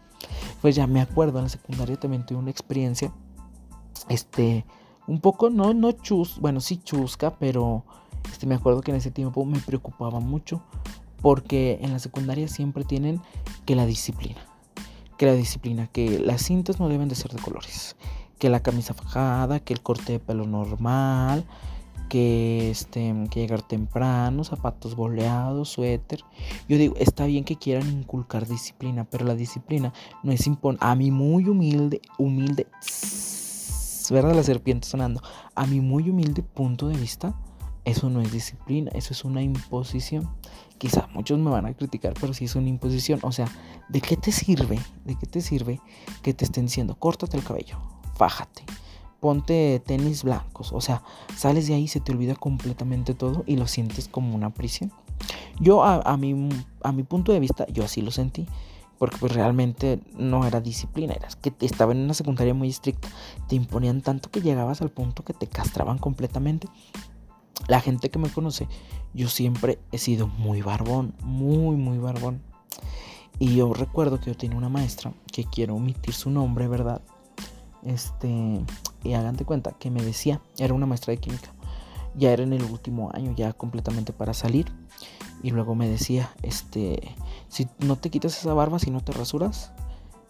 Pues 0.61 0.75
ya 0.75 0.85
me 0.85 1.01
acuerdo, 1.01 1.39
en 1.39 1.45
la 1.45 1.49
secundaria 1.49 1.99
también 1.99 2.27
tuve 2.27 2.37
una 2.37 2.51
experiencia, 2.51 3.11
este, 4.07 4.65
un 5.07 5.19
poco, 5.19 5.49
no, 5.49 5.73
no 5.73 5.91
chus, 5.93 6.39
bueno, 6.39 6.59
sí 6.59 6.77
chusca, 6.77 7.39
pero 7.39 7.85
este, 8.31 8.45
me 8.45 8.53
acuerdo 8.53 8.81
que 8.81 8.91
en 8.91 8.97
ese 8.97 9.09
tiempo 9.09 9.43
me 9.45 9.59
preocupaba 9.59 10.19
mucho 10.19 10.61
porque 11.23 11.79
en 11.81 11.91
la 11.91 11.97
secundaria 11.97 12.47
siempre 12.47 12.83
tienen 12.83 13.19
que 13.65 13.75
la 13.75 13.87
disciplina. 13.87 14.48
Que 15.19 15.27
la 15.27 15.33
disciplina, 15.33 15.85
que 15.85 16.17
las 16.17 16.41
cintas 16.41 16.79
no 16.79 16.89
deben 16.89 17.09
de 17.09 17.15
ser 17.15 17.31
de 17.31 17.41
colores. 17.41 17.95
Que 18.39 18.49
la 18.49 18.61
camisa 18.61 18.95
fajada, 18.95 19.59
que 19.59 19.73
el 19.73 19.81
corte 19.81 20.13
de 20.13 20.19
pelo 20.19 20.47
normal, 20.47 21.45
que, 22.07 22.71
este, 22.71 23.13
que 23.29 23.41
llegar 23.41 23.61
temprano, 23.61 24.43
zapatos 24.43 24.95
boleados, 24.95 25.69
suéter. 25.69 26.23
Yo 26.67 26.77
digo, 26.77 26.95
está 26.97 27.25
bien 27.25 27.43
que 27.43 27.57
quieran 27.57 27.89
inculcar 27.89 28.47
disciplina, 28.47 29.03
pero 29.03 29.25
la 29.25 29.35
disciplina 29.35 29.93
no 30.23 30.31
es 30.31 30.47
imponer. 30.47 30.79
A 30.81 30.95
mí 30.95 31.11
muy 31.11 31.49
humilde, 31.49 32.01
humilde, 32.17 32.65
¿verdad? 34.09 34.33
La 34.33 34.43
serpiente 34.43 34.87
sonando. 34.87 35.21
A 35.53 35.67
mi 35.67 35.81
muy 35.81 36.09
humilde 36.09 36.41
punto 36.41 36.87
de 36.87 36.97
vista, 36.97 37.35
eso 37.83 38.09
no 38.09 38.21
es 38.21 38.31
disciplina, 38.31 38.89
eso 38.93 39.13
es 39.13 39.25
una 39.25 39.41
imposición. 39.41 40.29
Quizá 40.79 41.07
muchos 41.13 41.37
me 41.37 41.51
van 41.51 41.65
a 41.65 41.73
criticar, 41.73 42.13
pero 42.19 42.33
sí 42.33 42.45
es 42.45 42.55
una 42.55 42.69
imposición. 42.69 43.19
O 43.23 43.31
sea, 43.31 43.47
¿de 43.89 44.01
qué 44.01 44.17
te 44.17 44.31
sirve? 44.31 44.79
¿De 45.05 45.15
qué 45.15 45.27
te 45.27 45.41
sirve 45.41 45.79
que 46.23 46.33
te 46.33 46.45
estén 46.45 46.65
diciendo, 46.65 46.95
córtate 46.95 47.37
el 47.37 47.43
cabello, 47.43 47.77
fájate, 48.15 48.63
ponte 49.19 49.81
tenis 49.85 50.23
blancos? 50.23 50.71
O 50.73 50.81
sea, 50.81 51.03
sales 51.35 51.67
de 51.67 51.75
ahí, 51.75 51.87
se 51.87 51.99
te 51.99 52.11
olvida 52.11 52.33
completamente 52.33 53.13
todo 53.13 53.43
y 53.45 53.57
lo 53.57 53.67
sientes 53.67 54.07
como 54.07 54.33
una 54.33 54.51
prisión. 54.51 54.91
Yo 55.59 55.83
a, 55.83 56.17
mi, 56.17 56.49
a 56.81 56.91
mi 56.93 57.03
punto 57.03 57.33
de 57.33 57.41
vista, 57.41 57.67
yo 57.67 57.83
así 57.83 58.01
lo 58.01 58.11
sentí 58.11 58.47
porque 58.99 59.17
pues 59.17 59.33
realmente 59.33 60.01
no 60.17 60.45
era 60.45 60.59
disciplina, 60.59 61.13
era 61.13 61.29
que 61.41 61.53
estaba 61.61 61.93
en 61.93 61.99
una 61.99 62.13
secundaria 62.13 62.53
muy 62.53 62.69
estricta, 62.69 63.07
te 63.47 63.55
imponían 63.55 64.01
tanto 64.01 64.29
que 64.29 64.41
llegabas 64.41 64.81
al 64.81 64.89
punto 64.89 65.23
que 65.23 65.33
te 65.33 65.47
castraban 65.47 65.97
completamente 65.97 66.67
la 67.67 67.81
gente 67.81 68.09
que 68.09 68.19
me 68.19 68.29
conoce, 68.29 68.67
yo 69.13 69.27
siempre 69.27 69.79
he 69.91 69.97
sido 69.97 70.27
muy 70.27 70.61
barbón, 70.61 71.13
muy, 71.23 71.75
muy 71.75 71.97
barbón. 71.97 72.41
Y 73.37 73.55
yo 73.55 73.73
recuerdo 73.73 74.19
que 74.19 74.27
yo 74.27 74.37
tenía 74.37 74.57
una 74.57 74.69
maestra 74.69 75.13
que 75.31 75.45
quiero 75.45 75.75
omitir 75.75 76.13
su 76.13 76.29
nombre, 76.29 76.67
¿verdad? 76.67 77.01
Este, 77.83 78.65
y 79.03 79.13
hagan 79.13 79.37
de 79.37 79.45
cuenta 79.45 79.71
que 79.71 79.89
me 79.89 80.03
decía, 80.03 80.41
era 80.57 80.73
una 80.73 80.85
maestra 80.85 81.11
de 81.11 81.19
química, 81.19 81.53
ya 82.15 82.31
era 82.31 82.43
en 82.43 82.53
el 82.53 82.63
último 82.63 83.11
año, 83.13 83.33
ya 83.35 83.53
completamente 83.53 84.13
para 84.13 84.33
salir. 84.33 84.71
Y 85.41 85.51
luego 85.51 85.73
me 85.73 85.87
decía, 85.87 86.33
este, 86.41 87.15
si 87.47 87.69
no 87.79 87.95
te 87.95 88.09
quitas 88.09 88.37
esa 88.37 88.53
barba, 88.53 88.77
si 88.77 88.91
no 88.91 88.99
te 88.99 89.13
rasuras, 89.13 89.71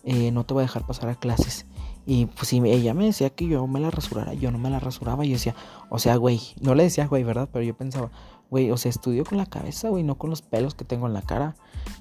eh, 0.04 0.32
no 0.32 0.46
te 0.46 0.54
voy 0.54 0.62
a 0.62 0.68
dejar 0.68 0.86
pasar 0.86 1.10
a 1.10 1.16
clases. 1.16 1.66
Y 2.06 2.26
pues 2.26 2.48
si 2.48 2.58
ella 2.58 2.94
me 2.94 3.06
decía 3.06 3.30
que 3.30 3.48
yo 3.48 3.66
me 3.68 3.80
la 3.80 3.92
rasurara, 3.92 4.34
yo 4.34 4.52
no 4.52 4.58
me 4.58 4.70
la 4.70 4.80
rasuraba. 4.80 5.26
Y 5.26 5.30
yo 5.30 5.34
decía, 5.34 5.56
o 5.90 6.00
sea, 6.00 6.16
güey, 6.16 6.42
no 6.62 6.76
le 6.76 6.84
decía 6.84 7.08
güey, 7.08 7.24
¿verdad? 7.24 7.50
Pero 7.52 7.64
yo 7.64 7.76
pensaba, 7.76 8.10
güey, 8.50 8.72
o 8.72 8.78
sea, 8.78 8.90
estudio 8.90 9.24
con 9.24 9.38
la 9.38 9.46
cabeza, 9.46 9.90
güey, 9.90 10.04
no 10.04 10.18
con 10.18 10.30
los 10.30 10.42
pelos 10.42 10.76
que 10.76 10.86
tengo 10.86 11.08
en 11.08 11.14
la 11.14 11.22
cara, 11.22 11.56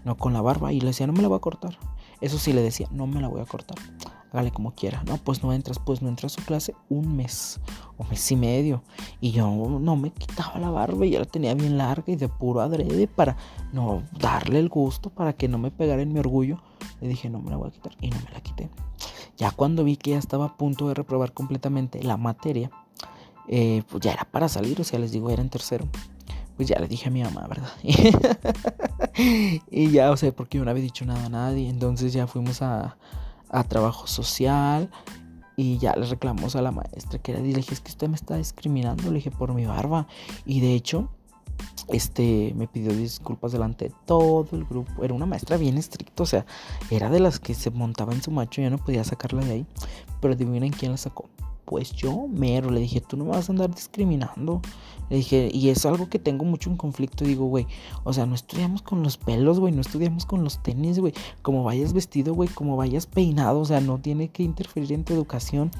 no 0.04 0.16
con 0.16 0.32
la 0.32 0.40
barba. 0.40 0.72
Y 0.72 0.80
le 0.80 0.88
decía, 0.88 1.06
no 1.06 1.12
me 1.12 1.22
la 1.22 1.28
voy 1.28 1.36
a 1.36 1.40
cortar. 1.40 1.78
Eso 2.20 2.38
sí 2.38 2.52
le 2.52 2.62
decía, 2.62 2.88
no 2.90 3.06
me 3.06 3.20
la 3.20 3.28
voy 3.28 3.40
a 3.40 3.44
cortar. 3.44 3.78
Hágale 4.30 4.50
como 4.50 4.74
quiera. 4.74 5.02
No, 5.06 5.16
pues 5.16 5.42
no 5.42 5.52
entras, 5.52 5.78
pues 5.78 6.02
no 6.02 6.08
entras 6.08 6.32
a 6.32 6.40
su 6.40 6.44
clase 6.44 6.74
un 6.90 7.16
mes 7.16 7.60
o 7.96 8.04
mes 8.04 8.30
y 8.30 8.36
medio. 8.36 8.82
Y 9.20 9.30
yo 9.30 9.46
no 9.48 9.96
me 9.96 10.10
quitaba 10.10 10.58
la 10.58 10.70
barba 10.70 11.06
y 11.06 11.10
ya 11.10 11.20
la 11.20 11.24
tenía 11.24 11.54
bien 11.54 11.78
larga 11.78 12.12
y 12.12 12.16
de 12.16 12.28
puro 12.28 12.60
adrede 12.60 13.08
para 13.08 13.36
no 13.72 14.02
darle 14.18 14.58
el 14.58 14.68
gusto, 14.68 15.10
para 15.10 15.32
que 15.32 15.48
no 15.48 15.58
me 15.58 15.70
pegara 15.70 16.02
en 16.02 16.12
mi 16.12 16.20
orgullo. 16.20 16.60
Le 17.00 17.08
dije, 17.08 17.30
no 17.30 17.40
me 17.40 17.50
la 17.50 17.56
voy 17.56 17.68
a 17.68 17.72
quitar 17.72 17.92
y 18.00 18.10
no 18.10 18.16
me 18.16 18.30
la 18.32 18.40
quité. 18.40 18.68
Ya 19.38 19.52
cuando 19.52 19.84
vi 19.84 19.96
que 19.96 20.10
ya 20.10 20.18
estaba 20.18 20.46
a 20.46 20.56
punto 20.56 20.88
de 20.88 20.94
reprobar 20.94 21.32
completamente 21.32 22.02
la 22.02 22.16
materia, 22.16 22.70
eh, 23.46 23.82
pues 23.88 24.02
ya 24.02 24.12
era 24.12 24.24
para 24.24 24.48
salir, 24.48 24.80
o 24.80 24.84
sea, 24.84 24.98
les 24.98 25.12
digo, 25.12 25.30
era 25.30 25.40
en 25.40 25.48
tercero. 25.48 25.88
Pues 26.56 26.68
ya 26.68 26.78
le 26.80 26.88
dije 26.88 27.08
a 27.08 27.12
mi 27.12 27.22
mamá, 27.22 27.46
¿verdad? 27.46 27.72
y 29.70 29.90
ya, 29.90 30.10
o 30.10 30.16
sea, 30.16 30.32
porque 30.32 30.58
yo 30.58 30.64
no 30.64 30.70
había 30.72 30.82
dicho 30.82 31.04
nada 31.04 31.26
a 31.26 31.28
nadie. 31.28 31.68
Entonces 31.68 32.12
ya 32.12 32.26
fuimos 32.26 32.62
a, 32.62 32.98
a 33.48 33.64
trabajo 33.64 34.08
social 34.08 34.90
y 35.56 35.78
ya 35.78 35.94
le 35.94 36.06
reclamamos 36.06 36.56
a 36.56 36.62
la 36.62 36.72
maestra 36.72 37.20
que 37.20 37.32
era, 37.32 37.40
le 37.40 37.46
dije, 37.46 37.74
es 37.74 37.80
que 37.80 37.90
usted 37.90 38.08
me 38.08 38.16
está 38.16 38.36
discriminando, 38.36 39.04
le 39.04 39.16
dije, 39.16 39.30
por 39.30 39.54
mi 39.54 39.66
barba. 39.66 40.08
Y 40.44 40.60
de 40.60 40.74
hecho, 40.74 41.10
este 41.88 42.52
me 42.56 42.66
pidió 42.66 42.92
disculpas 42.92 43.52
delante 43.52 43.86
de 43.86 43.94
todo 44.06 44.48
el 44.52 44.64
grupo. 44.64 45.04
Era 45.04 45.14
una 45.14 45.26
maestra 45.26 45.56
bien 45.56 45.78
estricta, 45.78 46.22
o 46.22 46.26
sea, 46.26 46.46
era 46.90 47.10
de 47.10 47.20
las 47.20 47.38
que 47.38 47.54
se 47.54 47.70
montaba 47.70 48.12
en 48.12 48.22
su 48.22 48.30
macho 48.30 48.60
y 48.60 48.64
ya 48.64 48.70
no 48.70 48.78
podía 48.78 49.04
sacarla 49.04 49.44
de 49.44 49.52
ahí. 49.52 49.66
Pero 50.20 50.34
adivinen 50.34 50.72
quién 50.72 50.92
la 50.92 50.98
sacó 50.98 51.28
pues 51.68 51.92
yo 51.92 52.26
mero 52.28 52.70
le 52.70 52.80
dije, 52.80 53.02
tú 53.02 53.18
no 53.18 53.24
me 53.24 53.32
vas 53.32 53.50
a 53.50 53.52
andar 53.52 53.74
discriminando. 53.74 54.62
Le 55.10 55.18
dije, 55.18 55.50
y 55.52 55.68
es 55.68 55.84
algo 55.84 56.08
que 56.08 56.18
tengo 56.18 56.46
mucho 56.46 56.70
en 56.70 56.76
conflicto. 56.78 57.24
Digo, 57.24 57.44
güey, 57.44 57.66
o 58.04 58.12
sea, 58.14 58.24
no 58.24 58.34
estudiamos 58.34 58.80
con 58.80 59.02
los 59.02 59.18
pelos, 59.18 59.60
güey, 59.60 59.72
no 59.72 59.82
estudiamos 59.82 60.24
con 60.24 60.44
los 60.44 60.62
tenis, 60.62 60.98
güey. 60.98 61.12
Como 61.42 61.64
vayas 61.64 61.92
vestido, 61.92 62.32
güey, 62.34 62.48
como 62.48 62.76
vayas 62.76 63.06
peinado, 63.06 63.60
o 63.60 63.64
sea, 63.66 63.80
no 63.80 63.98
tiene 63.98 64.28
que 64.28 64.42
interferir 64.42 64.92
en 64.94 65.04
tu 65.04 65.12
educación. 65.12 65.70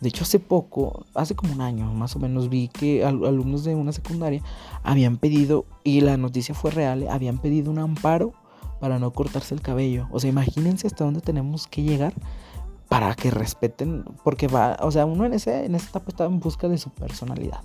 De 0.00 0.08
hecho, 0.08 0.24
hace 0.24 0.38
poco, 0.40 1.04
hace 1.14 1.34
como 1.34 1.52
un 1.52 1.60
año 1.60 1.92
más 1.92 2.16
o 2.16 2.18
menos, 2.18 2.48
vi 2.48 2.68
que 2.68 3.04
alumnos 3.04 3.64
de 3.64 3.74
una 3.74 3.92
secundaria 3.92 4.42
habían 4.82 5.18
pedido, 5.18 5.66
y 5.82 6.00
la 6.00 6.16
noticia 6.16 6.54
fue 6.54 6.70
real, 6.70 7.06
habían 7.08 7.36
pedido 7.36 7.70
un 7.70 7.78
amparo 7.78 8.32
para 8.80 8.98
no 8.98 9.12
cortarse 9.12 9.54
el 9.54 9.60
cabello. 9.60 10.08
O 10.10 10.20
sea, 10.20 10.30
imagínense 10.30 10.86
hasta 10.86 11.04
dónde 11.04 11.20
tenemos 11.20 11.66
que 11.66 11.82
llegar 11.82 12.14
para 12.94 13.12
que 13.16 13.28
respeten, 13.28 14.04
porque 14.22 14.46
va, 14.46 14.76
o 14.80 14.88
sea, 14.92 15.04
uno 15.04 15.24
en, 15.24 15.34
ese, 15.34 15.64
en 15.64 15.74
esa 15.74 15.88
etapa 15.88 16.10
está 16.10 16.26
en 16.26 16.38
busca 16.38 16.68
de 16.68 16.78
su 16.78 16.90
personalidad. 16.90 17.60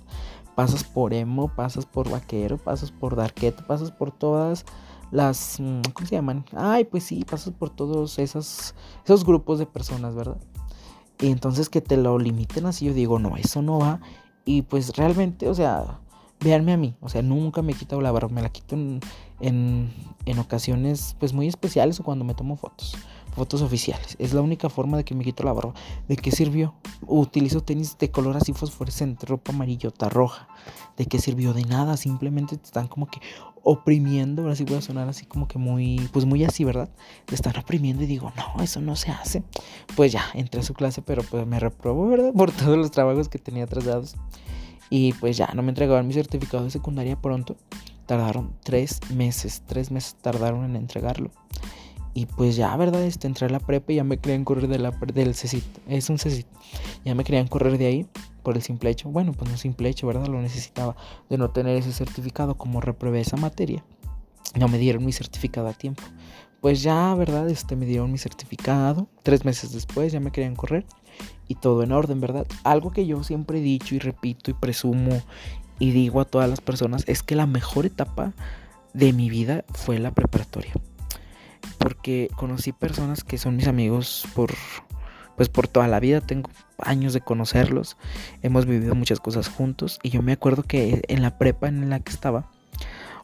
Pasas 0.56 0.82
por 0.82 1.14
emo, 1.14 1.54
pasas 1.54 1.86
por 1.86 2.10
vaquero, 2.10 2.58
pasas 2.58 2.90
por 2.90 3.14
darketo, 3.14 3.64
pasas 3.64 3.92
por 3.92 4.10
todas 4.10 4.64
las, 5.12 5.60
mm, 5.60 5.82
¿cómo 5.92 6.08
se 6.08 6.16
llaman? 6.16 6.44
Ay, 6.56 6.82
pues 6.82 7.04
sí, 7.04 7.24
pasas 7.24 7.54
por 7.54 7.70
todos 7.70 8.18
esos, 8.18 8.74
esos 9.04 9.24
grupos 9.24 9.60
de 9.60 9.66
personas, 9.66 10.16
¿verdad? 10.16 10.40
Y 11.20 11.28
entonces 11.28 11.68
que 11.68 11.80
te 11.80 11.96
lo 11.96 12.18
limiten 12.18 12.66
así, 12.66 12.86
yo 12.86 12.92
digo, 12.92 13.20
no, 13.20 13.36
eso 13.36 13.62
no 13.62 13.78
va. 13.78 14.00
Y 14.44 14.62
pues 14.62 14.96
realmente, 14.96 15.48
o 15.48 15.54
sea, 15.54 16.00
véanme 16.40 16.72
a 16.72 16.76
mí, 16.76 16.96
o 17.00 17.08
sea, 17.08 17.22
nunca 17.22 17.62
me 17.62 17.72
he 17.72 18.02
la 18.02 18.10
barba, 18.10 18.30
me 18.30 18.42
la 18.42 18.48
quito 18.48 18.74
en, 18.74 18.98
en, 19.38 19.94
en 20.24 20.38
ocasiones 20.40 21.14
pues 21.20 21.32
muy 21.32 21.46
especiales 21.46 22.00
o 22.00 22.02
cuando 22.02 22.24
me 22.24 22.34
tomo 22.34 22.56
fotos 22.56 22.96
fotos 23.34 23.62
oficiales. 23.62 24.16
Es 24.18 24.32
la 24.32 24.40
única 24.40 24.68
forma 24.68 24.96
de 24.96 25.04
que 25.04 25.14
me 25.14 25.24
quito 25.24 25.42
la 25.42 25.52
barba. 25.52 25.74
¿De 26.08 26.16
qué 26.16 26.30
sirvió? 26.30 26.74
Utilizo 27.06 27.62
tenis 27.62 27.96
de 27.98 28.10
color 28.10 28.36
así 28.36 28.52
fosforescente, 28.52 29.26
ropa 29.26 29.52
amarillota, 29.52 30.08
roja. 30.08 30.48
¿De 30.96 31.06
qué 31.06 31.18
sirvió? 31.18 31.52
De 31.52 31.64
nada, 31.64 31.96
simplemente 31.96 32.56
te 32.56 32.64
están 32.64 32.88
como 32.88 33.06
que 33.06 33.20
oprimiendo. 33.62 34.42
Ahora 34.42 34.56
sí 34.56 34.64
voy 34.64 34.76
a 34.76 34.82
sonar 34.82 35.08
así 35.08 35.26
como 35.26 35.48
que 35.48 35.58
muy, 35.58 36.08
pues 36.12 36.24
muy 36.24 36.44
así, 36.44 36.64
¿verdad? 36.64 36.90
Te 37.26 37.34
están 37.34 37.56
oprimiendo 37.56 38.02
y 38.02 38.06
digo, 38.06 38.32
no, 38.36 38.62
eso 38.62 38.80
no 38.80 38.96
se 38.96 39.10
hace. 39.10 39.42
Pues 39.96 40.12
ya, 40.12 40.24
entré 40.34 40.60
a 40.60 40.64
su 40.64 40.74
clase, 40.74 41.02
pero 41.02 41.22
pues 41.22 41.46
me 41.46 41.60
reprobó, 41.60 42.08
¿verdad? 42.08 42.32
Por 42.36 42.50
todos 42.50 42.76
los 42.76 42.90
trabajos 42.90 43.28
que 43.28 43.38
tenía 43.38 43.64
atrasados. 43.64 44.16
Y 44.88 45.12
pues 45.14 45.36
ya, 45.36 45.50
no 45.54 45.62
me 45.62 45.68
entregaban 45.68 46.06
mi 46.06 46.14
certificado 46.14 46.64
de 46.64 46.70
secundaria 46.70 47.20
pronto. 47.20 47.56
Tardaron 48.06 48.52
tres 48.64 48.98
meses, 49.14 49.62
tres 49.66 49.92
meses 49.92 50.16
tardaron 50.20 50.64
en 50.64 50.74
entregarlo. 50.74 51.30
Y 52.12 52.26
pues 52.26 52.56
ya, 52.56 52.76
¿verdad? 52.76 53.04
Este, 53.04 53.26
entré 53.26 53.46
a 53.46 53.50
la 53.50 53.60
prepa 53.60 53.92
y 53.92 53.96
ya 53.96 54.04
me 54.04 54.18
querían 54.18 54.44
correr 54.44 54.68
de 54.68 54.78
la, 54.78 54.90
del 54.90 55.34
CECIT. 55.34 55.64
Es 55.88 56.10
un 56.10 56.18
CECIT. 56.18 56.46
Ya 57.04 57.14
me 57.14 57.24
querían 57.24 57.46
correr 57.46 57.78
de 57.78 57.86
ahí 57.86 58.06
por 58.42 58.56
el 58.56 58.62
simple 58.62 58.90
hecho. 58.90 59.08
Bueno, 59.10 59.32
pues 59.32 59.50
no 59.50 59.56
simple 59.56 59.88
hecho, 59.88 60.06
¿verdad? 60.06 60.26
Lo 60.26 60.40
necesitaba 60.42 60.96
de 61.28 61.38
no 61.38 61.50
tener 61.50 61.76
ese 61.76 61.92
certificado. 61.92 62.56
Como 62.56 62.80
reprobé 62.80 63.20
esa 63.20 63.36
materia, 63.36 63.84
no 64.58 64.66
me 64.68 64.78
dieron 64.78 65.04
mi 65.04 65.12
certificado 65.12 65.68
a 65.68 65.72
tiempo. 65.72 66.02
Pues 66.60 66.82
ya, 66.82 67.14
¿verdad? 67.14 67.48
Este, 67.48 67.76
me 67.76 67.86
dieron 67.86 68.10
mi 68.10 68.18
certificado. 68.18 69.06
Tres 69.22 69.44
meses 69.44 69.72
después 69.72 70.12
ya 70.12 70.20
me 70.20 70.32
querían 70.32 70.56
correr. 70.56 70.84
Y 71.46 71.54
todo 71.54 71.82
en 71.82 71.92
orden, 71.92 72.20
¿verdad? 72.20 72.46
Algo 72.64 72.90
que 72.90 73.06
yo 73.06 73.22
siempre 73.22 73.58
he 73.58 73.62
dicho 73.62 73.94
y 73.94 73.98
repito 73.98 74.50
y 74.50 74.54
presumo 74.54 75.20
y 75.78 75.92
digo 75.92 76.20
a 76.20 76.24
todas 76.24 76.48
las 76.48 76.60
personas 76.60 77.04
es 77.08 77.22
que 77.22 77.34
la 77.34 77.46
mejor 77.46 77.86
etapa 77.86 78.32
de 78.94 79.12
mi 79.12 79.30
vida 79.30 79.64
fue 79.72 79.98
la 79.98 80.12
preparatoria 80.12 80.72
porque 81.78 82.28
conocí 82.36 82.72
personas 82.72 83.24
que 83.24 83.38
son 83.38 83.56
mis 83.56 83.68
amigos 83.68 84.26
por 84.34 84.52
pues 85.36 85.48
por 85.48 85.68
toda 85.68 85.88
la 85.88 86.00
vida, 86.00 86.20
tengo 86.20 86.50
años 86.76 87.14
de 87.14 87.22
conocerlos, 87.22 87.96
hemos 88.42 88.66
vivido 88.66 88.94
muchas 88.94 89.20
cosas 89.20 89.48
juntos. 89.48 89.98
Y 90.02 90.10
yo 90.10 90.20
me 90.20 90.32
acuerdo 90.32 90.64
que 90.64 91.00
en 91.08 91.22
la 91.22 91.38
prepa 91.38 91.68
en 91.68 91.88
la 91.88 92.00
que 92.00 92.12
estaba, 92.12 92.50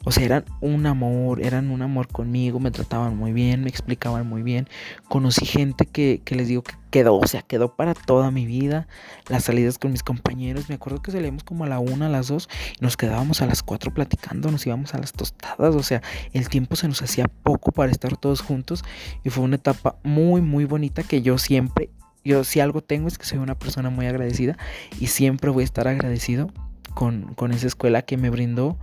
O 0.09 0.13
sea, 0.13 0.25
eran 0.25 0.45
un 0.61 0.87
amor, 0.87 1.43
eran 1.43 1.69
un 1.69 1.83
amor 1.83 2.07
conmigo, 2.07 2.61
me 2.61 2.71
trataban 2.71 3.17
muy 3.17 3.33
bien, 3.33 3.65
me 3.65 3.69
explicaban 3.69 4.25
muy 4.29 4.43
bien. 4.43 4.69
Conocí 5.09 5.45
gente 5.45 5.85
que, 5.85 6.23
que 6.25 6.37
les 6.37 6.47
digo 6.47 6.63
que 6.63 6.75
quedó, 6.93 7.17
o 7.17 7.27
sea, 7.27 7.43
quedó 7.43 7.75
para 7.75 7.93
toda 7.93 8.31
mi 8.31 8.47
vida. 8.47 8.87
Las 9.29 9.43
salidas 9.43 9.79
con 9.79 9.91
mis 9.91 10.05
compañeros, 10.05 10.69
me 10.69 10.77
acuerdo 10.77 11.03
que 11.03 11.11
salíamos 11.11 11.43
como 11.43 11.65
a 11.65 11.67
la 11.67 11.81
una, 11.81 12.07
a 12.07 12.09
las 12.09 12.29
dos, 12.29 12.49
y 12.79 12.85
nos 12.85 12.97
quedábamos 12.97 13.43
a 13.43 13.47
las 13.47 13.65
cuatro 13.65 13.93
platicando, 13.93 14.49
nos 14.53 14.65
íbamos 14.65 14.95
a 14.95 14.99
las 14.99 15.13
tostadas, 15.13 15.75
o 15.75 15.83
sea, 15.83 16.03
el 16.33 16.49
tiempo 16.49 16.77
se 16.77 16.87
nos 16.87 17.03
hacía 17.03 17.27
poco 17.43 17.73
para 17.73 17.91
estar 17.91 18.17
todos 18.17 18.43
juntos 18.43 18.85
y 19.25 19.31
fue 19.31 19.43
una 19.43 19.57
etapa 19.57 19.97
muy, 20.05 20.41
muy 20.41 20.67
bonita 20.67 21.03
que 21.03 21.21
yo 21.21 21.37
siempre, 21.37 21.91
yo 22.25 22.45
si 22.45 22.61
algo 22.61 22.81
tengo 22.81 23.09
es 23.09 23.19
que 23.19 23.27
soy 23.27 23.39
una 23.39 23.59
persona 23.59 23.91
muy 23.91 24.07
agradecida 24.07 24.57
y 25.01 25.09
siempre 25.09 25.51
voy 25.51 25.63
a 25.63 25.65
estar 25.65 25.89
agradecido 25.89 26.53
con, 26.95 27.35
con 27.35 27.51
esa 27.51 27.67
escuela 27.67 28.03
que 28.03 28.17
me 28.17 28.31
brindó, 28.31 28.79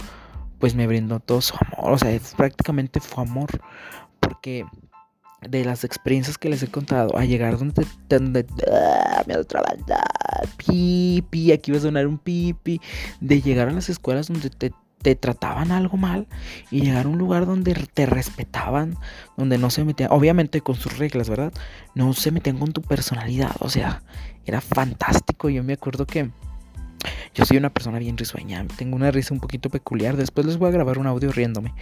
pues 0.64 0.76
me 0.76 0.88
brindó 0.88 1.20
todo 1.20 1.42
su 1.42 1.56
amor, 1.56 1.92
o 1.92 1.98
sea, 1.98 2.18
prácticamente 2.38 3.02
fue 3.02 3.26
amor, 3.26 3.50
porque 4.22 4.64
de 5.42 5.66
las 5.66 5.84
experiencias 5.84 6.38
que 6.38 6.48
les 6.48 6.64
he 6.64 6.70
contado, 6.70 7.18
a 7.18 7.26
llegar 7.26 7.58
donde, 7.58 7.86
donde 8.08 8.46
ah, 8.72 9.24
me 9.28 9.36
otra 9.36 9.62
banda, 9.62 10.02
pipi, 10.56 11.52
aquí 11.52 11.74
va 11.74 11.80
a 11.80 11.82
sonar 11.82 12.08
un 12.08 12.18
pipi, 12.18 12.80
de 13.20 13.42
llegar 13.42 13.68
a 13.68 13.72
las 13.72 13.90
escuelas 13.90 14.30
donde 14.30 14.50
te, 14.52 14.72
te, 15.02 15.16
trataban 15.16 15.74
algo 15.74 15.98
mal 15.98 16.28
y 16.72 16.80
llegar 16.80 17.08
a 17.08 17.10
un 17.10 17.18
lugar 17.18 17.46
donde 17.46 17.74
te 17.94 18.06
respetaban, 18.06 18.96
donde 19.36 19.58
no 19.58 19.70
se 19.70 19.84
metían, 19.84 20.14
obviamente 20.14 20.62
con 20.62 20.76
sus 20.76 20.98
reglas, 20.98 21.30
¿verdad? 21.30 21.52
No 21.94 22.14
se 22.14 22.32
metían 22.32 22.58
con 22.58 22.72
tu 22.72 22.82
personalidad, 22.82 23.54
o 23.60 23.68
sea, 23.68 24.02
era 24.46 24.62
fantástico. 24.62 25.50
Yo 25.50 25.62
me 25.62 25.74
acuerdo 25.74 26.06
que 26.06 26.32
yo 27.34 27.46
soy 27.46 27.58
una 27.58 27.70
persona 27.70 28.00
bien 28.00 28.18
risueña, 28.18 28.66
tengo 28.78 28.96
una 28.96 29.12
risa 29.12 29.34
un 29.34 29.40
poquito 29.40 29.70
peculiar, 29.70 30.18
después 30.18 30.46
les 30.46 30.58
voy 30.58 30.70
a 30.70 30.72
grabar 30.72 30.98
un 30.98 31.08
audio 31.08 31.32
riéndome, 31.32 31.74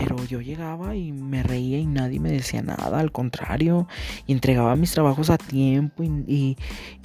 pero 0.00 0.24
yo 0.24 0.40
llegaba 0.40 0.96
y 0.96 1.12
me 1.12 1.42
reía 1.42 1.78
y 1.78 1.86
nadie 1.86 2.20
me 2.20 2.30
decía 2.30 2.62
nada, 2.62 2.98
al 2.98 3.12
contrario, 3.12 3.86
y 4.26 4.32
entregaba 4.32 4.74
mis 4.76 4.92
trabajos 4.92 5.28
a 5.30 5.36
tiempo 5.36 6.02
y, 6.02 6.56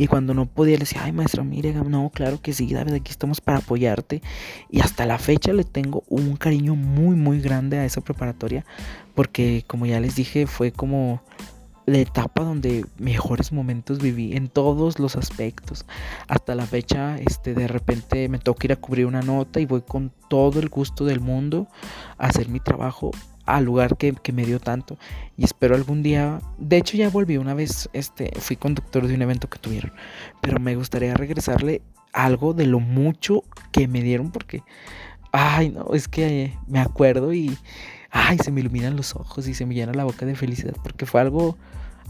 cuando 0.07 0.33
no 0.33 0.45
podía 0.45 0.75
le 0.75 0.79
decía, 0.79 1.03
ay 1.03 1.11
maestra, 1.11 1.43
mire, 1.43 1.73
no, 1.73 2.09
claro 2.13 2.39
que 2.41 2.53
sí, 2.53 2.71
David, 2.73 2.93
aquí 2.93 3.11
estamos 3.11 3.41
para 3.41 3.57
apoyarte. 3.57 4.21
Y 4.69 4.79
hasta 4.79 5.05
la 5.05 5.17
fecha 5.17 5.51
le 5.51 5.63
tengo 5.63 6.03
un 6.07 6.37
cariño 6.37 6.75
muy, 6.75 7.15
muy 7.15 7.41
grande 7.41 7.79
a 7.79 7.85
esa 7.85 8.01
preparatoria, 8.01 8.65
porque 9.13 9.65
como 9.67 9.85
ya 9.85 9.99
les 9.99 10.15
dije, 10.15 10.47
fue 10.47 10.71
como 10.71 11.21
la 11.85 11.99
etapa 11.99 12.43
donde 12.43 12.85
mejores 12.97 13.51
momentos 13.51 13.99
viví 13.99 14.35
en 14.35 14.47
todos 14.47 14.99
los 14.99 15.15
aspectos. 15.15 15.85
Hasta 16.27 16.55
la 16.55 16.65
fecha, 16.65 17.17
este, 17.19 17.53
de 17.53 17.67
repente 17.67 18.27
me 18.29 18.39
toca 18.39 18.65
ir 18.65 18.73
a 18.73 18.77
cubrir 18.77 19.05
una 19.05 19.21
nota 19.21 19.59
y 19.59 19.65
voy 19.65 19.81
con 19.81 20.11
todo 20.27 20.59
el 20.59 20.69
gusto 20.69 21.05
del 21.05 21.19
mundo 21.19 21.67
a 22.17 22.27
hacer 22.27 22.49
mi 22.49 22.59
trabajo 22.59 23.11
al 23.45 23.63
lugar 23.65 23.97
que, 23.97 24.15
me 24.33 24.45
dio 24.45 24.59
tanto. 24.59 24.97
Y 25.37 25.43
espero 25.43 25.75
algún 25.75 26.01
día, 26.01 26.41
de 26.57 26.77
hecho 26.77 26.97
ya 26.97 27.09
volví 27.09 27.37
una 27.37 27.53
vez, 27.53 27.89
este, 27.93 28.31
fui 28.39 28.55
conductor 28.55 29.07
de 29.07 29.13
un 29.13 29.21
evento 29.21 29.49
que 29.49 29.59
tuvieron, 29.59 29.93
pero 30.41 30.59
me 30.59 30.75
gustaría 30.75 31.13
regresarle 31.13 31.81
algo 32.11 32.53
de 32.53 32.65
lo 32.65 32.79
mucho 32.79 33.43
que 33.71 33.87
me 33.87 34.01
dieron 34.01 34.31
porque, 34.31 34.63
ay, 35.31 35.69
no, 35.69 35.93
es 35.93 36.07
que 36.07 36.57
me 36.67 36.79
acuerdo 36.79 37.33
y 37.33 37.55
ay, 38.15 38.37
se 38.37 38.51
me 38.51 38.61
iluminan 38.61 38.95
los 38.95 39.13
ojos 39.15 39.45
y 39.47 39.53
se 39.53 39.65
me 39.65 39.75
llena 39.75 39.93
la 39.93 40.05
boca 40.05 40.25
de 40.25 40.35
felicidad 40.35 40.75
porque 40.81 41.05
fue 41.05 41.19
algo, 41.19 41.57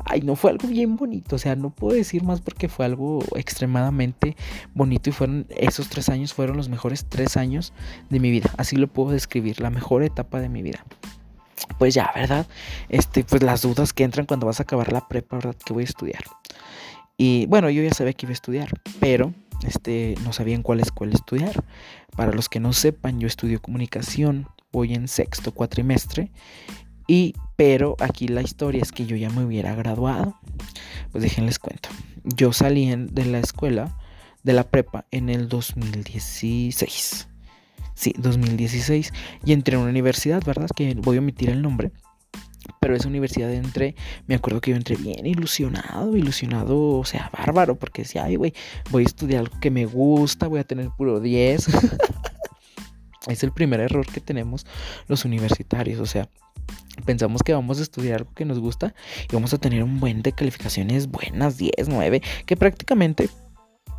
ay, 0.04 0.22
no 0.22 0.36
fue 0.36 0.52
algo 0.52 0.68
bien 0.68 0.96
bonito, 0.96 1.36
o 1.36 1.40
sea, 1.40 1.56
no 1.56 1.70
puedo 1.70 1.96
decir 1.96 2.24
más 2.24 2.42
porque 2.42 2.68
fue 2.70 2.86
algo 2.86 3.24
extremadamente 3.36 4.36
bonito 4.74 5.10
y 5.10 5.14
fueron, 5.14 5.48
esos 5.50 5.90
tres 5.90 6.10
años 6.10 6.34
fueron 6.34 6.58
los 6.58 6.70
mejores 6.70 7.06
tres 7.06 7.38
años 7.38 7.74
de 8.10 8.20
mi 8.20 8.32
vida, 8.32 8.52
así 8.58 8.76
lo 8.76 8.88
puedo 8.88 9.12
describir, 9.12 9.62
la 9.62 9.70
mejor 9.70 10.04
etapa 10.04 10.40
de 10.40 10.50
mi 10.50 10.62
vida. 10.62 10.84
Pues 11.80 11.94
ya, 11.94 12.12
¿verdad? 12.14 12.48
Este, 12.90 13.24
pues 13.24 13.42
las 13.42 13.62
dudas 13.62 13.94
que 13.94 14.04
entran 14.04 14.26
cuando 14.26 14.46
vas 14.46 14.60
a 14.60 14.64
acabar 14.64 14.92
la 14.92 15.08
prepa, 15.08 15.38
¿verdad? 15.38 15.56
Que 15.66 15.74
voy 15.74 15.84
a 15.84 15.86
estudiar. 15.86 16.24
Y 17.18 17.46
bueno, 17.48 17.70
yo 17.70 17.82
ya 17.82 17.94
sabía 17.94 18.14
que 18.14 18.26
iba 18.26 18.32
a 18.32 18.34
estudiar, 18.34 18.70
pero 19.00 19.34
este, 19.66 20.16
no 20.24 20.34
sabía 20.34 20.56
en 20.56 20.64
cuál 20.64 20.80
escuela 20.82 21.14
estudiar. 21.14 21.64
Para 22.16 22.34
los 22.34 22.50
que 22.50 22.60
no 22.60 22.74
sepan, 22.74 23.20
yo 23.20 23.28
estudio 23.28 23.62
comunicación 23.62 24.48
voy 24.72 24.94
en 24.94 25.08
sexto 25.08 25.54
cuatrimestre. 25.54 26.32
Y, 27.08 27.36
pero 27.56 27.96
aquí 28.00 28.28
la 28.28 28.42
historia 28.42 28.82
es 28.82 28.92
que 28.92 29.06
yo 29.06 29.16
ya 29.16 29.30
me 29.30 29.44
hubiera 29.44 29.76
graduado. 29.76 30.36
Pues 31.12 31.24
déjenles 31.24 31.60
cuento. 31.60 31.90
Yo 32.24 32.54
salí 32.54 32.94
de 32.96 33.26
la 33.26 33.40
escuela, 33.40 33.98
de 34.44 34.54
la 34.54 34.64
prepa, 34.64 35.06
en 35.12 35.30
el 35.30 35.48
2016. 35.48 37.28
Sí, 37.94 38.14
2016. 38.18 39.14
Y 39.46 39.54
entré 39.54 39.76
a 39.76 39.80
una 39.80 39.90
universidad, 39.90 40.44
¿verdad? 40.44 40.68
Que 40.76 40.96
voy 40.96 41.18
a 41.18 41.20
omitir 41.20 41.50
el 41.50 41.62
nombre. 41.62 41.92
Pero 42.80 42.96
esa 42.96 43.08
universidad 43.08 43.54
entré, 43.54 43.96
me 44.28 44.36
acuerdo 44.36 44.60
que 44.60 44.72
yo 44.72 44.78
entré 44.78 44.96
bien 44.96 45.26
ilusionado, 45.26 46.18
ilusionado, 46.18 46.98
o 46.98 47.06
sea, 47.06 47.30
bárbaro, 47.32 47.76
porque 47.76 48.02
decía, 48.02 48.24
ay, 48.24 48.38
güey, 48.38 48.54
voy 48.90 49.04
a 49.04 49.06
estudiar 49.06 49.42
algo 49.42 49.60
que 49.60 49.70
me 49.70 49.86
gusta, 49.86 50.48
voy 50.48 50.60
a 50.60 50.64
tener 50.64 50.90
puro 50.98 51.20
10. 51.20 51.68
Es 53.28 53.44
el 53.44 53.52
primer 53.52 53.80
error 53.80 54.06
que 54.06 54.22
tenemos 54.22 54.68
los 55.08 55.26
universitarios, 55.26 56.00
o 56.00 56.06
sea, 56.06 56.30
pensamos 57.04 57.44
que 57.44 57.54
vamos 57.54 57.80
a 57.80 57.82
estudiar 57.82 58.22
algo 58.22 58.34
que 58.34 58.46
nos 58.46 58.60
gusta 58.60 58.94
y 59.30 59.34
vamos 59.34 59.54
a 59.54 59.58
tener 59.58 59.84
un 59.84 60.00
buen 60.00 60.22
de 60.22 60.32
calificaciones 60.32 61.08
buenas, 61.08 61.58
10, 61.58 61.90
9, 61.90 62.22
que 62.46 62.58
prácticamente 62.58 63.30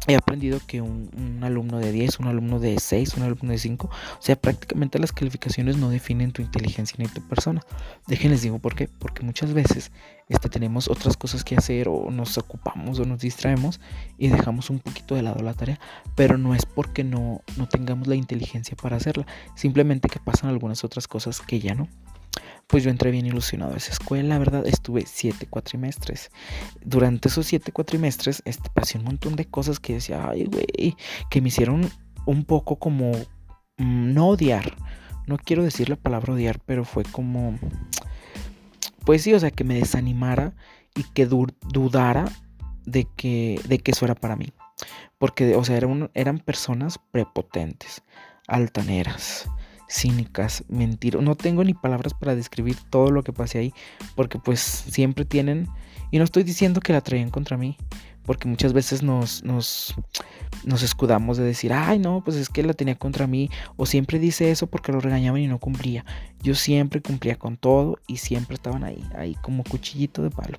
he 0.07 0.15
aprendido 0.15 0.61
que 0.67 0.81
un, 0.81 1.41
alumno 1.43 1.79
de 1.79 1.93
10, 1.93 2.21
un 2.21 2.29
alumno 2.29 2.61
de 2.61 2.79
6, 2.79 3.17
un 3.17 3.25
alumno 3.25 3.53
de 3.53 3.59
5, 3.59 3.89
o 3.89 4.23
sea, 4.23 4.37
prácticamente 4.37 4.99
las 4.99 5.13
calificaciones 5.13 5.77
no 5.77 5.91
definen 5.91 6.33
tu 6.33 6.43
inteligencia 6.43 6.97
ni 6.99 7.09
tu 7.09 7.21
persona. 7.23 7.63
Déjenles 8.07 8.43
digo 8.43 8.59
por 8.59 8.75
qué, 8.75 8.89
porque 8.89 9.23
muchas 9.25 9.53
veces 9.53 9.91
este, 10.29 10.49
tenemos 10.49 10.89
otras 10.89 11.17
cosas 11.17 11.45
que 11.45 11.57
hacer 11.57 11.89
o 11.89 12.11
nos 12.11 12.39
ocupamos 12.39 13.01
o 13.01 13.05
nos 13.05 13.21
distraemos 13.21 13.81
y 14.19 14.29
dejamos 14.29 14.71
un 14.71 14.79
poquito 14.79 15.15
de 15.15 15.23
lado 15.23 15.43
la 15.43 15.55
tarea, 15.55 15.81
pero 16.15 16.39
no 16.39 16.55
es 16.55 16.67
porque 16.67 17.03
no, 17.03 17.43
no 17.57 17.69
tengamos 17.69 18.07
la 18.07 18.15
inteligencia 18.15 18.77
para 18.81 18.97
hacerla, 18.97 19.27
simplemente 19.55 20.09
que 20.09 20.21
pasan 20.21 20.51
algunas 20.51 20.85
otras 20.85 21.09
cosas 21.09 21.41
que 21.41 21.59
ya 21.59 21.75
no 21.75 21.89
pues 22.67 22.83
yo 22.83 22.91
entré 22.91 23.11
bien 23.11 23.27
ilusionado 23.27 23.75
a 23.75 23.77
esa 23.77 23.93
escuela, 23.93 24.39
¿verdad? 24.39 24.67
Estuve 24.67 25.05
siete 25.07 25.47
cuatrimestres. 25.47 26.31
Durante 26.85 27.29
esos 27.29 27.47
siete 27.47 27.73
cuatrimestres, 27.73 28.43
este, 28.45 28.71
pasé 28.71 28.99
un 28.99 29.05
montón 29.05 29.37
de 29.37 29.45
cosas 29.47 29.79
que 29.79 29.95
decía, 29.95 30.29
ay, 30.29 30.47
güey, 30.47 30.97
que 31.31 31.41
me 31.41 31.49
hicieron 31.49 31.89
un 32.25 32.45
poco 32.45 32.77
como 32.77 33.13
mm, 33.79 34.13
no 34.15 34.29
odiar. 34.29 34.77
No 35.27 35.39
quiero 35.39 35.63
decir 35.63 35.89
la 35.89 35.97
palabra 35.97 36.35
odiar, 36.35 36.61
pero 36.65 36.85
fue 36.85 37.05
como, 37.05 37.59
pues 39.05 39.23
sí, 39.23 39.35
o 39.35 39.41
sea, 39.41 39.51
que 39.51 39.65
me 39.65 39.75
desanimara 39.75 40.55
y 40.95 41.05
que 41.05 41.27
dudara 41.27 42.27
de 42.85 43.07
que, 43.17 43.61
de 43.69 43.79
que 43.79 43.93
eso 43.93 44.05
era 44.05 44.15
para 44.15 44.37
mí. 44.37 44.53
Porque, 45.19 45.57
o 45.57 45.65
sea, 45.65 45.79
eran 46.15 46.39
personas 46.39 46.99
prepotentes, 47.11 48.03
altaneras, 48.47 49.49
cínicas, 49.89 50.65
mentiras. 50.69 51.23
No 51.23 51.35
tengo 51.35 51.65
ni 51.65 51.75
palabras 51.75 52.15
para 52.15 52.35
describir 52.35 52.77
todo 52.91 53.11
lo 53.11 53.23
que 53.23 53.33
pasé 53.33 53.59
ahí, 53.59 53.75
porque 54.15 54.39
pues 54.39 54.61
siempre 54.61 55.25
tienen, 55.25 55.69
y 56.11 56.19
no 56.19 56.25
estoy 56.25 56.43
diciendo 56.43 56.81
que 56.81 56.93
la 56.93 57.01
traían 57.01 57.31
contra 57.31 57.57
mí, 57.57 57.77
porque 58.25 58.49
muchas 58.49 58.73
veces 58.73 59.03
nos, 59.03 59.45
nos, 59.45 59.95
nos 60.65 60.83
escudamos 60.83 61.37
de 61.37 61.45
decir, 61.45 61.73
ay 61.73 61.99
no, 61.99 62.23
pues 62.25 62.37
es 62.37 62.49
que 62.49 62.63
la 62.63 62.75
tenía 62.75 62.97
contra 62.97 63.27
mí, 63.27 63.49
o 63.77 63.87
siempre 63.87 64.19
dice 64.19 64.51
eso 64.51 64.67
porque 64.67 64.93
lo 64.93 65.01
regañaban 65.01 65.41
y 65.41 65.47
no 65.47 65.59
cumplía. 65.59 66.05
Yo 66.43 66.55
siempre 66.55 67.01
cumplía 67.01 67.37
con 67.37 67.57
todo 67.57 67.99
y 68.07 68.19
siempre 68.19 68.55
estaban 68.55 68.85
ahí, 68.85 69.03
ahí 69.17 69.37
como 69.43 69.63
cuchillito 69.65 70.23
de 70.23 70.31
palo. 70.31 70.59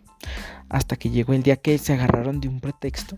Hasta 0.70 0.96
que 0.96 1.10
llegó 1.10 1.34
el 1.34 1.44
día 1.44 1.58
que 1.58 1.78
se 1.78 1.94
agarraron 1.94 2.40
de 2.40 2.48
un 2.48 2.62
pretexto 2.62 3.18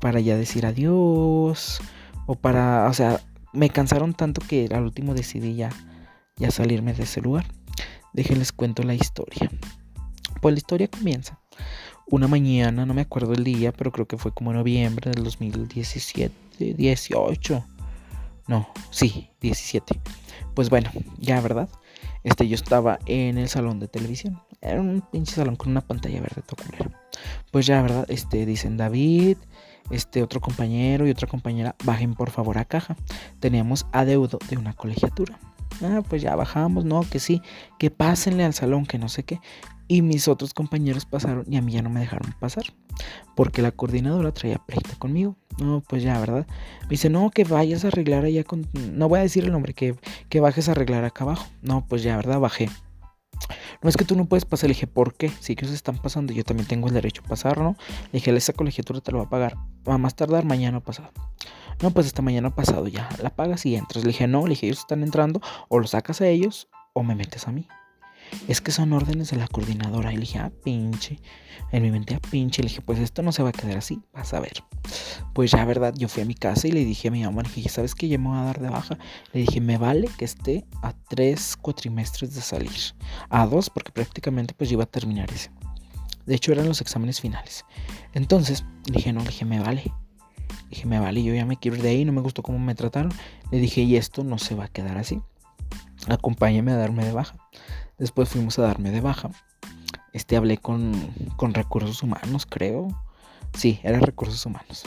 para 0.00 0.20
ya 0.20 0.36
decir 0.36 0.64
adiós, 0.64 1.80
o 2.26 2.34
para, 2.34 2.86
o 2.88 2.92
sea, 2.92 3.22
me 3.52 3.70
cansaron 3.70 4.14
tanto 4.14 4.40
que 4.46 4.68
al 4.72 4.84
último 4.84 5.14
decidí 5.14 5.54
ya, 5.54 5.70
ya 6.36 6.50
salirme 6.50 6.92
de 6.92 7.04
ese 7.04 7.20
lugar. 7.20 7.46
Déjenles 8.12 8.52
cuento 8.52 8.82
la 8.82 8.94
historia. 8.94 9.50
Pues 10.40 10.54
la 10.54 10.58
historia 10.58 10.88
comienza. 10.88 11.38
Una 12.06 12.26
mañana, 12.26 12.86
no 12.86 12.94
me 12.94 13.02
acuerdo 13.02 13.34
el 13.34 13.44
día, 13.44 13.72
pero 13.72 13.92
creo 13.92 14.06
que 14.06 14.16
fue 14.16 14.32
como 14.32 14.52
noviembre 14.52 15.10
del 15.10 15.24
2017, 15.24 16.74
18. 16.74 17.64
No, 18.46 18.68
sí, 18.90 19.28
17. 19.42 20.00
Pues 20.54 20.70
bueno, 20.70 20.90
ya, 21.18 21.40
¿verdad? 21.40 21.68
Este, 22.24 22.48
yo 22.48 22.54
estaba 22.54 22.98
en 23.06 23.36
el 23.38 23.48
salón 23.48 23.78
de 23.78 23.88
televisión. 23.88 24.40
Era 24.60 24.80
un 24.80 25.02
pinche 25.12 25.34
salón 25.34 25.56
con 25.56 25.70
una 25.70 25.82
pantalla 25.82 26.20
verde 26.20 26.42
todo 26.42 26.64
Pues 27.50 27.66
ya, 27.66 27.82
¿verdad? 27.82 28.06
Este, 28.08 28.46
dicen 28.46 28.76
David, 28.76 29.36
este 29.90 30.22
otro 30.22 30.40
compañero 30.40 31.06
y 31.06 31.10
otra 31.10 31.28
compañera, 31.28 31.74
bajen 31.84 32.14
por 32.14 32.30
favor 32.30 32.58
a 32.58 32.64
caja. 32.64 32.96
Teníamos 33.40 33.86
adeudo 33.92 34.38
de 34.48 34.56
una 34.56 34.72
colegiatura. 34.72 35.38
Ah, 35.82 36.02
pues 36.08 36.22
ya 36.22 36.34
bajamos, 36.34 36.84
no, 36.84 37.02
que 37.02 37.20
sí, 37.20 37.42
que 37.78 37.90
pásenle 37.90 38.44
al 38.44 38.54
salón, 38.54 38.86
que 38.86 38.98
no 38.98 39.08
sé 39.08 39.22
qué. 39.22 39.40
Y 39.86 40.02
mis 40.02 40.28
otros 40.28 40.52
compañeros 40.52 41.06
pasaron 41.06 41.44
y 41.48 41.56
a 41.56 41.62
mí 41.62 41.72
ya 41.72 41.82
no 41.82 41.88
me 41.88 42.00
dejaron 42.00 42.34
pasar. 42.38 42.64
Porque 43.34 43.62
la 43.62 43.70
coordinadora 43.70 44.32
traía 44.32 44.58
pleita 44.58 44.96
conmigo. 44.98 45.36
No, 45.58 45.82
pues 45.88 46.02
ya, 46.02 46.18
¿verdad? 46.20 46.46
Me 46.82 46.88
dice, 46.90 47.08
no, 47.08 47.30
que 47.30 47.44
vayas 47.44 47.84
a 47.84 47.88
arreglar 47.88 48.24
allá 48.24 48.44
con... 48.44 48.66
No 48.92 49.08
voy 49.08 49.20
a 49.20 49.22
decir 49.22 49.44
el 49.44 49.52
nombre, 49.52 49.72
que, 49.72 49.94
que 50.28 50.40
bajes 50.40 50.68
a 50.68 50.72
arreglar 50.72 51.04
acá 51.04 51.24
abajo. 51.24 51.46
No, 51.62 51.86
pues 51.86 52.02
ya, 52.02 52.16
¿verdad? 52.16 52.38
Bajé. 52.38 52.68
No 53.82 53.88
es 53.88 53.96
que 53.96 54.04
tú 54.04 54.16
no 54.16 54.26
puedes 54.26 54.44
pasar. 54.44 54.68
Le 54.68 54.74
dije, 54.74 54.86
¿por 54.86 55.14
qué? 55.14 55.30
Si 55.40 55.52
ellos 55.52 55.70
están 55.70 55.98
pasando, 55.98 56.32
yo 56.32 56.44
también 56.44 56.66
tengo 56.66 56.88
el 56.88 56.94
derecho 56.94 57.22
a 57.24 57.28
pasar, 57.28 57.58
¿no? 57.58 57.76
Le 58.12 58.18
dije, 58.18 58.34
esa 58.36 58.52
colegiatura 58.52 59.00
te 59.00 59.12
lo 59.12 59.18
va 59.18 59.24
a 59.24 59.30
pagar. 59.30 59.56
Va 59.88 59.94
a 59.94 59.98
más 59.98 60.14
tardar 60.14 60.44
mañana 60.44 60.80
pasado. 60.80 61.10
No, 61.82 61.90
pues 61.90 62.06
esta 62.06 62.22
mañana 62.22 62.54
pasado 62.54 62.88
ya. 62.88 63.08
La 63.22 63.30
pagas 63.30 63.64
y 63.66 63.76
entras. 63.76 64.04
Le 64.04 64.08
dije, 64.08 64.26
no, 64.26 64.44
le 64.44 64.50
dije, 64.50 64.66
ellos 64.66 64.80
están 64.80 65.02
entrando. 65.02 65.40
O 65.68 65.78
los 65.78 65.90
sacas 65.90 66.20
a 66.20 66.28
ellos 66.28 66.68
o 66.92 67.02
me 67.02 67.14
metes 67.14 67.46
a 67.46 67.52
mí 67.52 67.68
es 68.46 68.60
que 68.60 68.72
son 68.72 68.92
órdenes 68.92 69.30
de 69.30 69.36
la 69.36 69.48
coordinadora. 69.48 70.12
Y 70.12 70.16
le 70.16 70.20
dije, 70.20 70.38
ah, 70.38 70.52
pinche. 70.64 71.20
En 71.72 71.82
mi 71.82 71.90
mente, 71.90 72.14
ah, 72.14 72.20
pinche. 72.30 72.62
Le 72.62 72.68
dije, 72.68 72.80
pues 72.80 72.98
esto 72.98 73.22
no 73.22 73.32
se 73.32 73.42
va 73.42 73.50
a 73.50 73.52
quedar 73.52 73.76
así, 73.76 74.00
vas 74.12 74.32
a 74.34 74.40
ver. 74.40 74.64
Pues 75.34 75.50
ya, 75.50 75.64
verdad, 75.64 75.94
yo 75.96 76.08
fui 76.08 76.22
a 76.22 76.26
mi 76.26 76.34
casa 76.34 76.68
y 76.68 76.72
le 76.72 76.84
dije 76.84 77.08
a 77.08 77.10
mi 77.10 77.24
mamá, 77.24 77.42
le 77.42 77.50
dije, 77.50 77.68
¿sabes 77.68 77.94
qué? 77.94 78.08
Ya 78.08 78.18
me 78.18 78.28
voy 78.28 78.38
a 78.38 78.42
dar 78.42 78.60
de 78.60 78.70
baja. 78.70 78.98
Le 79.32 79.40
dije, 79.40 79.60
me 79.60 79.76
vale 79.78 80.08
que 80.16 80.24
esté 80.24 80.64
a 80.82 80.92
tres 80.92 81.56
cuatrimestres 81.56 82.34
de 82.34 82.40
salir. 82.40 82.70
A 83.28 83.46
dos, 83.46 83.70
porque 83.70 83.92
prácticamente 83.92 84.54
pues 84.54 84.70
yo 84.70 84.74
iba 84.74 84.84
a 84.84 84.86
terminar 84.86 85.30
ese. 85.32 85.50
De 86.26 86.34
hecho, 86.34 86.52
eran 86.52 86.68
los 86.68 86.82
exámenes 86.82 87.20
finales. 87.20 87.64
Entonces, 88.12 88.64
le 88.86 88.96
dije, 88.96 89.12
no, 89.12 89.20
le 89.20 89.28
dije, 89.28 89.44
me 89.44 89.60
vale. 89.60 89.82
Le 89.84 90.68
dije, 90.68 90.86
me 90.86 91.00
vale, 91.00 91.22
yo 91.22 91.34
ya 91.34 91.46
me 91.46 91.56
quiero 91.56 91.78
ir 91.78 91.82
de 91.82 91.88
ahí, 91.88 92.04
no 92.04 92.12
me 92.12 92.20
gustó 92.20 92.42
cómo 92.42 92.58
me 92.58 92.74
trataron. 92.74 93.12
Le 93.50 93.58
dije, 93.58 93.80
y 93.80 93.96
esto 93.96 94.24
no 94.24 94.36
se 94.38 94.54
va 94.54 94.64
a 94.64 94.68
quedar 94.68 94.98
así. 94.98 95.22
Acompáñame 96.06 96.72
a 96.72 96.76
darme 96.76 97.04
de 97.04 97.12
baja. 97.12 97.34
Después 97.98 98.28
fuimos 98.28 98.58
a 98.58 98.62
darme 98.62 98.90
de 98.90 99.00
baja. 99.00 99.30
Este 100.12 100.36
hablé 100.36 100.58
con, 100.58 100.92
con 101.36 101.52
recursos 101.52 102.02
humanos, 102.02 102.46
creo. 102.46 102.88
Sí, 103.54 103.80
era 103.82 103.98
recursos 103.98 104.44
humanos. 104.46 104.84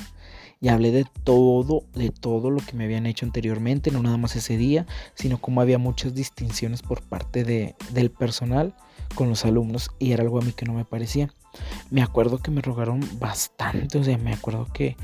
Y 0.62 0.70
hablé 0.70 0.92
de 0.92 1.06
todo, 1.24 1.84
de 1.94 2.10
todo 2.10 2.52
lo 2.52 2.62
que 2.62 2.74
me 2.74 2.86
habían 2.86 3.06
hecho 3.06 3.26
anteriormente, 3.26 3.92
no 3.92 4.02
nada 4.02 4.18
más 4.18 4.36
ese 4.36 4.58
día, 4.58 4.86
sino 5.16 5.42
como 5.42 5.60
había 5.60 5.78
muchas 5.78 6.14
distinciones 6.14 6.84
por 6.84 7.02
parte 7.02 7.44
de, 7.44 7.76
del 7.92 8.12
personal 8.12 8.76
con 9.16 9.28
los 9.28 9.44
alumnos 9.44 9.90
y 10.00 10.12
era 10.12 10.24
algo 10.24 10.40
a 10.40 10.44
mí 10.44 10.54
que 10.54 10.66
no 10.66 10.74
me 10.74 10.86
parecía. 10.86 11.34
Me 11.90 12.04
acuerdo 12.04 12.38
que 12.38 12.52
me 12.52 12.62
rogaron 12.62 13.02
bastante, 13.20 13.98
o 13.98 14.04
sea, 14.04 14.18
me 14.20 14.34
acuerdo 14.34 14.68
que, 14.72 14.96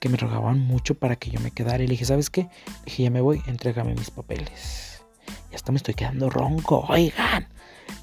que 0.00 0.08
me 0.08 0.16
rogaban 0.16 0.58
mucho 0.58 0.94
para 0.94 1.16
que 1.16 1.30
yo 1.30 1.38
me 1.38 1.50
quedara 1.50 1.84
y 1.84 1.86
le 1.86 1.92
dije, 1.92 2.06
¿sabes 2.06 2.30
qué? 2.30 2.48
Dije, 2.86 3.04
ya 3.04 3.10
me 3.10 3.20
voy, 3.20 3.42
entrégame 3.46 3.94
mis 3.94 4.10
papeles 4.10 4.93
ya 5.50 5.56
hasta 5.56 5.72
me 5.72 5.76
estoy 5.76 5.94
quedando 5.94 6.30
ronco, 6.30 6.84
oigan. 6.88 7.48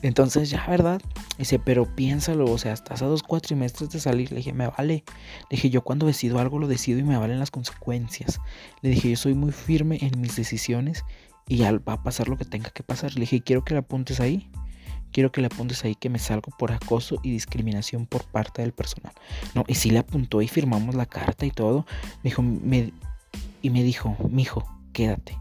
Entonces 0.01 0.49
ya, 0.49 0.65
¿verdad? 0.67 1.01
Dice, 1.37 1.59
pero 1.59 1.85
piénsalo, 1.85 2.45
o 2.45 2.57
sea, 2.57 2.73
estás 2.73 3.01
a 3.01 3.05
dos 3.05 3.23
cuatrimestres 3.23 3.91
de 3.91 3.99
salir. 3.99 4.31
Le 4.31 4.37
dije, 4.37 4.53
me 4.53 4.67
vale. 4.67 5.03
Le 5.49 5.57
dije, 5.57 5.69
yo 5.69 5.83
cuando 5.83 6.07
decido 6.07 6.39
algo 6.39 6.59
lo 6.59 6.67
decido 6.67 6.99
y 6.99 7.03
me 7.03 7.17
valen 7.17 7.39
las 7.39 7.51
consecuencias. 7.51 8.39
Le 8.81 8.89
dije, 8.89 9.11
yo 9.11 9.17
soy 9.17 9.35
muy 9.35 9.51
firme 9.51 9.99
en 10.01 10.19
mis 10.19 10.35
decisiones 10.35 11.03
y 11.47 11.57
ya 11.57 11.71
va 11.71 11.93
a 11.93 12.03
pasar 12.03 12.29
lo 12.29 12.37
que 12.37 12.45
tenga 12.45 12.71
que 12.71 12.83
pasar. 12.83 13.13
Le 13.13 13.21
dije, 13.21 13.41
quiero 13.41 13.63
que 13.63 13.73
le 13.73 13.79
apuntes 13.79 14.19
ahí. 14.19 14.49
Quiero 15.11 15.31
que 15.31 15.41
le 15.41 15.47
apuntes 15.47 15.83
ahí 15.83 15.93
que 15.93 16.09
me 16.09 16.19
salgo 16.19 16.51
por 16.57 16.71
acoso 16.71 17.19
y 17.21 17.31
discriminación 17.31 18.05
por 18.05 18.23
parte 18.23 18.61
del 18.61 18.71
personal. 18.71 19.13
No, 19.53 19.65
y 19.67 19.75
sí 19.75 19.91
le 19.91 19.99
apuntó 19.99 20.41
y 20.41 20.47
firmamos 20.47 20.95
la 20.95 21.05
carta 21.05 21.45
y 21.45 21.51
todo. 21.51 21.85
Me 22.23 22.29
dijo, 22.29 22.41
me, 22.41 22.93
y 23.61 23.69
me 23.69 23.83
dijo, 23.83 24.15
mijo, 24.29 24.65
quédate 24.93 25.37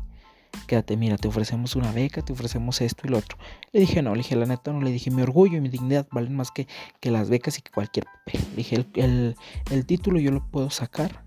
quédate, 0.67 0.97
mira, 0.97 1.17
te 1.17 1.29
ofrecemos 1.29 1.77
una 1.77 1.93
beca, 1.93 2.23
te 2.23 2.33
ofrecemos 2.33 2.81
esto 2.81 3.03
y 3.07 3.11
lo 3.11 3.19
otro. 3.19 3.39
Le 3.73 3.81
dije, 3.81 4.03
no, 4.03 4.15
le 4.15 4.19
dije, 4.19 4.37
la 4.37 4.47
neta, 4.47 4.73
no, 4.73 4.81
le 4.81 4.91
dije, 4.91 5.11
mi 5.11 5.23
orgullo 5.23 5.59
y 5.59 5.61
mi 5.61 5.69
dignidad 5.69 6.07
valen 6.11 6.37
más 6.37 6.51
que, 6.51 6.67
que 7.01 7.11
las 7.11 7.29
becas 7.29 7.59
y 7.59 7.63
que 7.63 7.71
cualquier 7.71 8.07
papel. 8.07 8.41
Le 8.51 8.57
dije, 8.57 8.87
el, 8.95 9.37
el, 9.71 9.87
título 9.87 10.21
yo 10.21 10.31
lo 10.31 10.47
puedo 10.49 10.71
sacar 10.71 11.25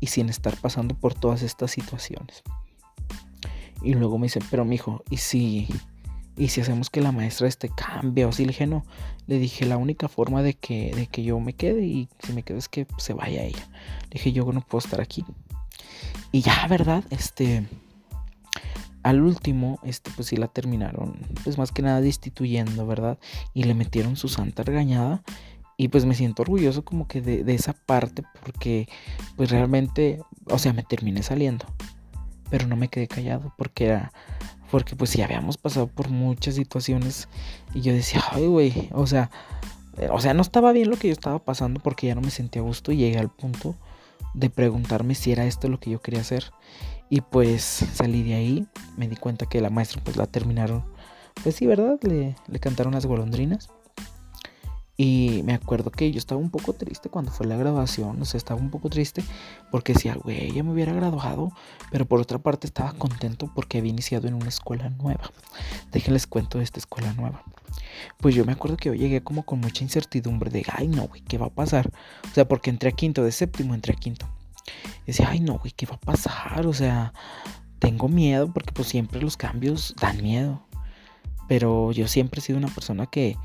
y 0.00 0.08
sin 0.08 0.28
estar 0.28 0.56
pasando 0.56 0.94
por 0.94 1.14
todas 1.14 1.42
estas 1.42 1.70
situaciones. 1.70 2.42
Y 3.82 3.94
luego 3.94 4.18
me 4.18 4.26
dice, 4.26 4.40
pero 4.50 4.64
mijo, 4.64 5.02
¿y 5.10 5.16
si, 5.16 5.68
y 6.36 6.48
si 6.48 6.60
hacemos 6.60 6.90
que 6.90 7.00
la 7.00 7.12
maestra 7.12 7.48
este 7.48 7.68
cambie 7.68 8.24
o 8.24 8.28
así? 8.28 8.44
Le 8.44 8.48
dije, 8.48 8.66
no, 8.66 8.84
le 9.26 9.38
dije, 9.38 9.64
la 9.64 9.76
única 9.76 10.08
forma 10.08 10.42
de 10.42 10.54
que, 10.54 10.94
de 10.94 11.06
que 11.06 11.22
yo 11.22 11.40
me 11.40 11.54
quede 11.54 11.84
y 11.84 12.08
si 12.20 12.32
me 12.32 12.42
quedo 12.42 12.58
es 12.58 12.68
que 12.68 12.86
se 12.98 13.14
vaya 13.14 13.42
ella. 13.42 13.68
Le 14.04 14.10
dije, 14.14 14.32
yo 14.32 14.44
no 14.52 14.60
puedo 14.60 14.84
estar 14.84 15.00
aquí. 15.00 15.24
Y 16.30 16.42
ya, 16.42 16.66
¿verdad? 16.68 17.04
Este, 17.10 17.66
al 19.02 19.22
último, 19.22 19.78
este, 19.82 20.10
pues 20.14 20.28
sí 20.28 20.36
la 20.36 20.48
terminaron, 20.48 21.16
pues 21.44 21.58
más 21.58 21.72
que 21.72 21.82
nada 21.82 22.00
destituyendo, 22.00 22.86
¿verdad? 22.86 23.18
Y 23.54 23.64
le 23.64 23.74
metieron 23.74 24.16
su 24.16 24.28
santa 24.28 24.62
regañada. 24.62 25.22
Y 25.76 25.88
pues 25.88 26.04
me 26.04 26.14
siento 26.14 26.42
orgulloso 26.42 26.84
como 26.84 27.08
que 27.08 27.20
de, 27.20 27.54
esa 27.54 27.72
parte 27.72 28.22
porque 28.44 28.88
pues 29.36 29.50
realmente, 29.50 30.20
o 30.46 30.58
sea, 30.58 30.72
me 30.72 30.84
terminé 30.84 31.22
saliendo. 31.22 31.66
Pero 32.50 32.66
no 32.66 32.76
me 32.76 32.88
quedé 32.88 33.08
callado 33.08 33.52
porque 33.56 33.86
era, 33.86 34.12
porque 34.70 34.94
pues 34.94 35.10
sí 35.10 35.22
habíamos 35.22 35.56
pasado 35.56 35.88
por 35.88 36.10
muchas 36.10 36.54
situaciones 36.54 37.28
y 37.74 37.80
yo 37.80 37.92
decía, 37.92 38.22
ay, 38.30 38.46
güey, 38.46 38.90
o 38.92 39.06
sea, 39.06 39.30
o 40.10 40.20
sea, 40.20 40.34
no 40.34 40.42
estaba 40.42 40.72
bien 40.72 40.90
lo 40.90 40.96
que 40.96 41.08
yo 41.08 41.12
estaba 41.12 41.38
pasando 41.38 41.80
porque 41.80 42.06
ya 42.06 42.14
no 42.14 42.20
me 42.20 42.30
sentía 42.30 42.62
a 42.62 42.64
gusto 42.64 42.92
y 42.92 42.98
llegué 42.98 43.18
al 43.18 43.30
punto 43.30 43.74
de 44.34 44.50
preguntarme 44.50 45.14
si 45.14 45.32
era 45.32 45.46
esto 45.46 45.68
lo 45.68 45.80
que 45.80 45.90
yo 45.90 46.00
quería 46.00 46.20
hacer. 46.20 46.44
Y 47.12 47.20
pues 47.20 47.62
salí 47.92 48.22
de 48.22 48.32
ahí, 48.32 48.66
me 48.96 49.06
di 49.06 49.16
cuenta 49.16 49.44
que 49.44 49.60
la 49.60 49.68
maestra 49.68 50.00
pues 50.02 50.16
la 50.16 50.26
terminaron, 50.26 50.82
pues 51.42 51.56
sí, 51.56 51.66
¿verdad? 51.66 51.98
Le, 52.00 52.36
le 52.46 52.58
cantaron 52.58 52.94
las 52.94 53.04
golondrinas. 53.04 53.68
Y 54.96 55.42
me 55.44 55.52
acuerdo 55.52 55.90
que 55.90 56.10
yo 56.10 56.16
estaba 56.16 56.40
un 56.40 56.48
poco 56.48 56.72
triste 56.72 57.10
cuando 57.10 57.30
fue 57.30 57.46
la 57.46 57.58
graduación, 57.58 58.22
o 58.22 58.24
sea, 58.24 58.38
estaba 58.38 58.58
un 58.58 58.70
poco 58.70 58.88
triste 58.88 59.22
porque 59.70 59.92
decía, 59.92 60.14
güey, 60.14 60.52
ya 60.52 60.62
me 60.62 60.72
hubiera 60.72 60.94
graduado, 60.94 61.52
pero 61.90 62.06
por 62.06 62.18
otra 62.18 62.38
parte 62.38 62.66
estaba 62.66 62.94
contento 62.94 63.52
porque 63.54 63.76
había 63.76 63.90
iniciado 63.90 64.26
en 64.26 64.32
una 64.32 64.48
escuela 64.48 64.88
nueva. 64.88 65.30
Déjenles 65.92 66.26
cuento 66.26 66.56
de 66.56 66.64
esta 66.64 66.78
escuela 66.78 67.12
nueva. 67.12 67.42
Pues 68.22 68.34
yo 68.34 68.46
me 68.46 68.52
acuerdo 68.52 68.78
que 68.78 68.88
yo 68.88 68.94
llegué 68.94 69.22
como 69.22 69.42
con 69.42 69.60
mucha 69.60 69.84
incertidumbre 69.84 70.50
de, 70.50 70.64
ay, 70.72 70.88
no, 70.88 71.08
güey, 71.08 71.20
¿qué 71.20 71.36
va 71.36 71.48
a 71.48 71.54
pasar? 71.54 71.92
O 72.24 72.34
sea, 72.34 72.48
porque 72.48 72.70
entré 72.70 72.88
a 72.88 72.92
quinto, 72.92 73.22
de 73.22 73.32
séptimo 73.32 73.74
entré 73.74 73.92
a 73.92 73.96
quinto. 73.96 74.26
Y 75.02 75.06
decía, 75.06 75.28
ay 75.30 75.40
no, 75.40 75.58
güey, 75.58 75.72
¿qué 75.72 75.86
va 75.86 75.96
a 75.96 76.00
pasar? 76.00 76.66
O 76.66 76.72
sea, 76.72 77.12
tengo 77.78 78.08
miedo 78.08 78.52
porque 78.52 78.72
pues 78.72 78.88
siempre 78.88 79.20
los 79.20 79.36
cambios 79.36 79.94
dan 80.00 80.22
miedo. 80.22 80.66
Pero 81.48 81.92
yo 81.92 82.08
siempre 82.08 82.40
he 82.40 82.42
sido 82.42 82.58
una 82.58 82.68
persona 82.68 83.06
que, 83.06 83.36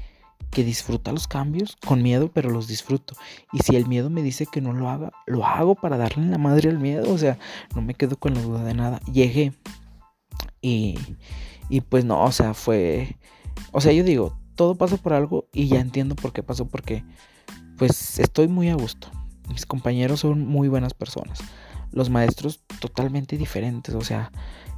que 0.52 0.64
disfruta 0.64 1.12
los 1.12 1.28
cambios 1.28 1.76
con 1.86 2.02
miedo, 2.02 2.32
pero 2.32 2.50
los 2.50 2.68
disfruto. 2.68 3.16
Y 3.52 3.60
si 3.60 3.76
el 3.76 3.88
miedo 3.88 4.10
me 4.10 4.22
dice 4.22 4.46
que 4.46 4.62
no 4.62 4.74
lo 4.74 4.90
haga, 4.90 5.12
lo 5.26 5.46
hago 5.46 5.76
para 5.76 5.98
darle 5.98 6.28
la 6.28 6.38
madre 6.38 6.70
al 6.70 6.80
miedo. 6.80 7.12
O 7.12 7.18
sea, 7.18 7.38
no 7.76 7.82
me 7.82 7.96
quedo 7.96 8.18
con 8.18 8.34
la 8.34 8.42
duda 8.42 8.64
de 8.64 8.74
nada. 8.74 9.00
Llegué 9.12 9.54
y, 10.62 10.98
y 11.70 11.82
pues 11.82 12.06
no, 12.06 12.24
o 12.24 12.32
sea, 12.32 12.54
fue... 12.54 13.18
O 13.72 13.82
sea, 13.82 13.92
yo 13.92 14.04
digo, 14.04 14.38
todo 14.56 14.76
pasa 14.76 14.98
por 14.98 15.14
algo 15.14 15.48
y 15.54 15.68
ya 15.68 15.80
entiendo 15.80 16.16
por 16.16 16.34
qué 16.34 16.44
pasó, 16.44 16.68
porque 16.68 17.04
pues 17.78 18.20
estoy 18.20 18.48
muy 18.48 18.70
a 18.70 18.76
gusto. 18.76 19.10
Mis 19.50 19.66
compañeros 19.66 20.22
son 20.22 20.46
muy 20.46 20.68
buenas 20.68 20.94
personas. 20.94 21.40
Los 21.92 22.10
maestros 22.10 22.62
totalmente 22.80 23.38
diferentes. 23.38 23.96
O 23.96 24.02
sea, 24.02 24.32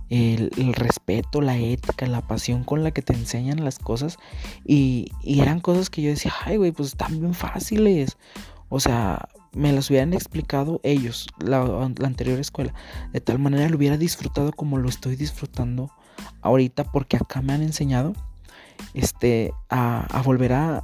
el, 0.10 0.73
respeto, 0.73 1.41
la 1.41 1.58
ética, 1.58 2.08
la 2.08 2.21
pasión 2.21 2.63
con 2.63 2.84
la 2.84 2.91
que 2.91 3.01
te 3.01 3.13
enseñan 3.13 3.63
las 3.63 3.79
cosas. 3.79 4.17
Y, 4.65 5.12
eran 5.23 5.60
cosas 5.60 5.89
que 5.89 6.01
yo 6.01 6.10
decía, 6.10 6.34
ay, 6.45 6.58
güey, 6.58 6.71
pues 6.71 6.89
están 6.89 7.19
bien 7.19 7.34
fáciles. 7.34 8.17
O 8.69 8.79
sea, 8.79 9.29
me 9.53 9.71
las 9.71 9.89
hubieran 9.89 10.13
explicado 10.13 10.79
ellos, 10.84 11.27
la, 11.39 11.62
anterior 12.03 12.39
escuela. 12.39 12.73
De 13.13 13.21
tal 13.21 13.39
manera 13.39 13.69
lo 13.69 13.77
hubiera 13.77 13.97
disfrutado 13.97 14.51
como 14.51 14.77
lo 14.77 14.89
estoy 14.89 15.15
disfrutando 15.15 15.91
ahorita. 16.41 16.84
Porque 16.91 17.17
acá 17.17 17.41
me 17.41 17.53
han 17.53 17.62
enseñado 17.62 18.13
este, 18.93 19.51
a, 19.69 20.05
a 20.05 20.21
volver 20.21 20.53
a, 20.53 20.84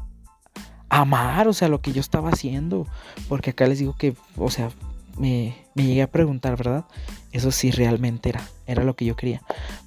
amar, 1.01 1.47
o 1.47 1.53
sea, 1.53 1.67
lo 1.67 1.81
que 1.81 1.91
yo 1.91 2.01
estaba 2.01 2.29
haciendo. 2.29 2.87
Porque 3.27 3.51
acá 3.51 3.67
les 3.67 3.79
digo 3.79 3.95
que, 3.97 4.15
o 4.37 4.49
sea, 4.49 4.71
me, 5.17 5.55
llegué 5.75 6.01
a 6.01 6.11
preguntar, 6.11 6.57
¿verdad? 6.57 6.85
Eso 7.31 7.51
sí 7.51 7.71
realmente 7.71 8.29
era, 8.29 8.47
era 8.65 8.83
lo 8.83 8.95
que 8.95 9.05
yo 9.05 9.15
quería. 9.15 9.41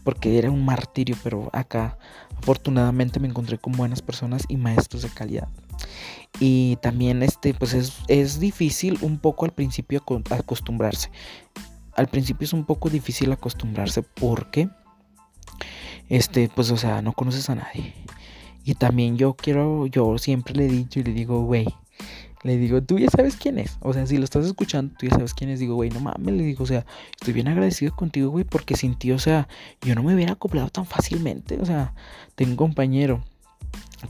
Porque 0.05 0.39
era 0.39 0.51
un 0.51 0.65
martirio, 0.65 1.17
pero 1.23 1.51
acá 1.53 1.99
afortunadamente 2.37 3.21
me 3.21 3.29
encontré 3.29 3.59
con 3.59 3.73
buenas 3.73 4.03
personas 4.03 4.45
y 4.49 4.57
maestros 4.57 5.03
de 5.03 5.09
calidad. 5.09 5.49
Y 6.41 6.77
también 6.77 7.23
este, 7.23 7.55
pues 7.55 7.75
es, 7.75 7.95
es 8.09 8.39
difícil 8.39 8.99
un 9.01 9.19
poco 9.19 9.45
al 9.45 9.53
principio 9.53 10.03
acostumbrarse. 10.31 11.11
Al 11.95 12.07
principio 12.09 12.45
es 12.45 12.53
un 12.53 12.65
poco 12.65 12.91
difícil 12.91 13.33
acostumbrarse 13.33 14.03
porque, 14.03 14.69
este, 16.09 16.49
pues, 16.55 16.71
o 16.71 16.77
sea, 16.77 17.03
no 17.03 17.13
conoces 17.13 17.51
a 17.51 17.57
nadie. 17.57 17.95
Y 18.65 18.75
también 18.75 19.17
yo 19.17 19.35
quiero, 19.35 19.87
yo 19.87 20.19
siempre 20.19 20.55
le 20.55 20.67
he 20.67 20.69
dicho 20.69 21.01
y 21.01 21.05
le 21.05 21.13
digo, 21.13 21.43
güey, 21.43 21.67
le 22.43 22.57
digo, 22.57 22.83
tú 22.83 22.99
ya 22.99 23.09
sabes 23.11 23.37
quién 23.37 23.59
es. 23.59 23.79
O 23.81 23.93
sea, 23.93 24.07
si 24.07 24.17
lo 24.17 24.25
estás 24.25 24.47
escuchando, 24.47 24.95
tú 24.99 25.07
ya 25.07 25.15
sabes 25.15 25.35
quién 25.35 25.51
es. 25.51 25.59
Digo, 25.61 25.75
güey, 25.75 25.91
no 25.91 26.01
mames, 26.01 26.35
le 26.35 26.45
digo, 26.45 26.65
o 26.65 26.67
sea, 26.67 26.87
estoy 27.13 27.35
bien 27.35 27.49
agradecido 27.49 27.95
contigo, 27.95 28.31
güey, 28.31 28.45
porque 28.45 28.77
sin 28.77 28.95
ti, 28.95 29.11
o 29.13 29.19
sea, 29.19 29.49
yo 29.83 29.95
no 29.95 30.03
me 30.03 30.15
hubiera 30.15 30.33
acoplado 30.33 30.69
tan 30.69 30.87
fácilmente. 30.87 31.59
O 31.61 31.67
sea, 31.67 31.95
tengo 32.35 32.51
un 32.51 32.57
compañero 32.57 33.25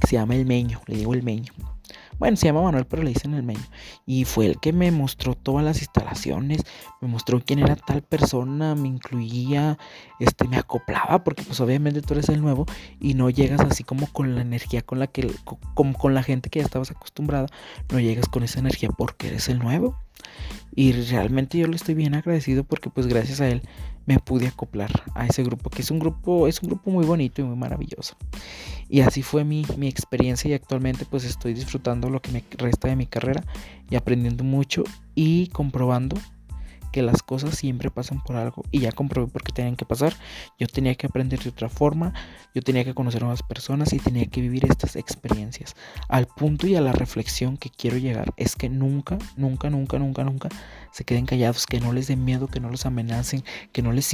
que 0.00 0.06
se 0.06 0.16
llama 0.16 0.34
El 0.34 0.44
Meño, 0.44 0.80
le 0.86 0.96
digo 0.96 1.14
El 1.14 1.22
Meño. 1.22 1.52
Bueno, 2.18 2.36
se 2.36 2.46
llama 2.46 2.62
Manuel, 2.62 2.86
pero 2.86 3.02
le 3.02 3.10
dicen 3.10 3.34
el 3.34 3.42
meño. 3.42 3.64
Y 4.06 4.24
fue 4.24 4.46
el 4.46 4.58
que 4.60 4.72
me 4.72 4.90
mostró 4.90 5.34
todas 5.34 5.64
las 5.64 5.80
instalaciones, 5.80 6.62
me 7.00 7.08
mostró 7.08 7.40
quién 7.44 7.60
era 7.60 7.76
tal 7.76 8.02
persona, 8.02 8.74
me 8.74 8.88
incluía, 8.88 9.78
este, 10.18 10.48
me 10.48 10.56
acoplaba, 10.56 11.22
porque 11.22 11.42
pues 11.42 11.60
obviamente 11.60 12.02
tú 12.02 12.14
eres 12.14 12.28
el 12.28 12.40
nuevo 12.40 12.66
y 13.00 13.14
no 13.14 13.30
llegas 13.30 13.60
así 13.60 13.84
como 13.84 14.06
con 14.08 14.34
la 14.34 14.42
energía 14.42 14.82
con 14.82 14.98
la 14.98 15.06
que, 15.06 15.30
como 15.74 15.96
con 15.96 16.14
la 16.14 16.22
gente 16.22 16.50
que 16.50 16.58
ya 16.58 16.64
estabas 16.64 16.90
acostumbrada, 16.90 17.46
no 17.90 18.00
llegas 18.00 18.28
con 18.28 18.42
esa 18.42 18.58
energía 18.58 18.88
porque 18.90 19.28
eres 19.28 19.48
el 19.48 19.58
nuevo. 19.58 19.96
Y 20.74 20.92
realmente 20.92 21.58
yo 21.58 21.66
le 21.66 21.76
estoy 21.76 21.94
bien 21.94 22.14
agradecido 22.14 22.64
porque 22.64 22.90
pues 22.90 23.06
gracias 23.06 23.40
a 23.40 23.48
él 23.48 23.62
me 24.08 24.18
pude 24.18 24.46
acoplar 24.46 24.90
a 25.14 25.26
ese 25.26 25.42
grupo, 25.42 25.68
que 25.68 25.82
es 25.82 25.90
un 25.90 25.98
grupo, 25.98 26.48
es 26.48 26.62
un 26.62 26.70
grupo 26.70 26.90
muy 26.90 27.04
bonito 27.04 27.42
y 27.42 27.44
muy 27.44 27.56
maravilloso. 27.56 28.16
Y 28.88 29.02
así 29.02 29.22
fue 29.22 29.44
mi, 29.44 29.66
mi 29.76 29.86
experiencia 29.86 30.48
y 30.50 30.54
actualmente 30.54 31.04
pues 31.04 31.24
estoy 31.24 31.52
disfrutando 31.52 32.08
lo 32.08 32.22
que 32.22 32.32
me 32.32 32.42
resta 32.56 32.88
de 32.88 32.96
mi 32.96 33.06
carrera 33.06 33.44
y 33.90 33.96
aprendiendo 33.96 34.44
mucho 34.44 34.84
y 35.14 35.48
comprobando 35.48 36.16
que 36.92 37.02
las 37.02 37.22
cosas 37.22 37.56
siempre 37.56 37.90
pasan 37.90 38.22
por 38.22 38.36
algo 38.36 38.64
y 38.70 38.80
ya 38.80 38.92
comprobé 38.92 39.30
por 39.30 39.42
qué 39.42 39.52
tenían 39.52 39.76
que 39.76 39.84
pasar. 39.84 40.14
Yo 40.58 40.66
tenía 40.66 40.94
que 40.94 41.06
aprender 41.06 41.40
de 41.40 41.50
otra 41.50 41.68
forma, 41.68 42.12
yo 42.54 42.62
tenía 42.62 42.84
que 42.84 42.94
conocer 42.94 43.22
nuevas 43.22 43.42
personas 43.42 43.92
y 43.92 43.98
tenía 43.98 44.26
que 44.26 44.40
vivir 44.40 44.66
estas 44.66 44.96
experiencias. 44.96 45.76
Al 46.08 46.26
punto 46.26 46.66
y 46.66 46.76
a 46.76 46.80
la 46.80 46.92
reflexión 46.92 47.56
que 47.56 47.70
quiero 47.70 47.96
llegar 47.96 48.32
es 48.36 48.56
que 48.56 48.68
nunca, 48.68 49.18
nunca, 49.36 49.70
nunca, 49.70 49.98
nunca, 49.98 50.24
nunca 50.24 50.48
se 50.92 51.04
queden 51.04 51.26
callados, 51.26 51.66
que 51.66 51.80
no 51.80 51.92
les 51.92 52.08
den 52.08 52.24
miedo, 52.24 52.48
que 52.48 52.60
no 52.60 52.70
los 52.70 52.86
amenacen, 52.86 53.44
que 53.72 53.82
no 53.82 53.92
les 53.92 54.06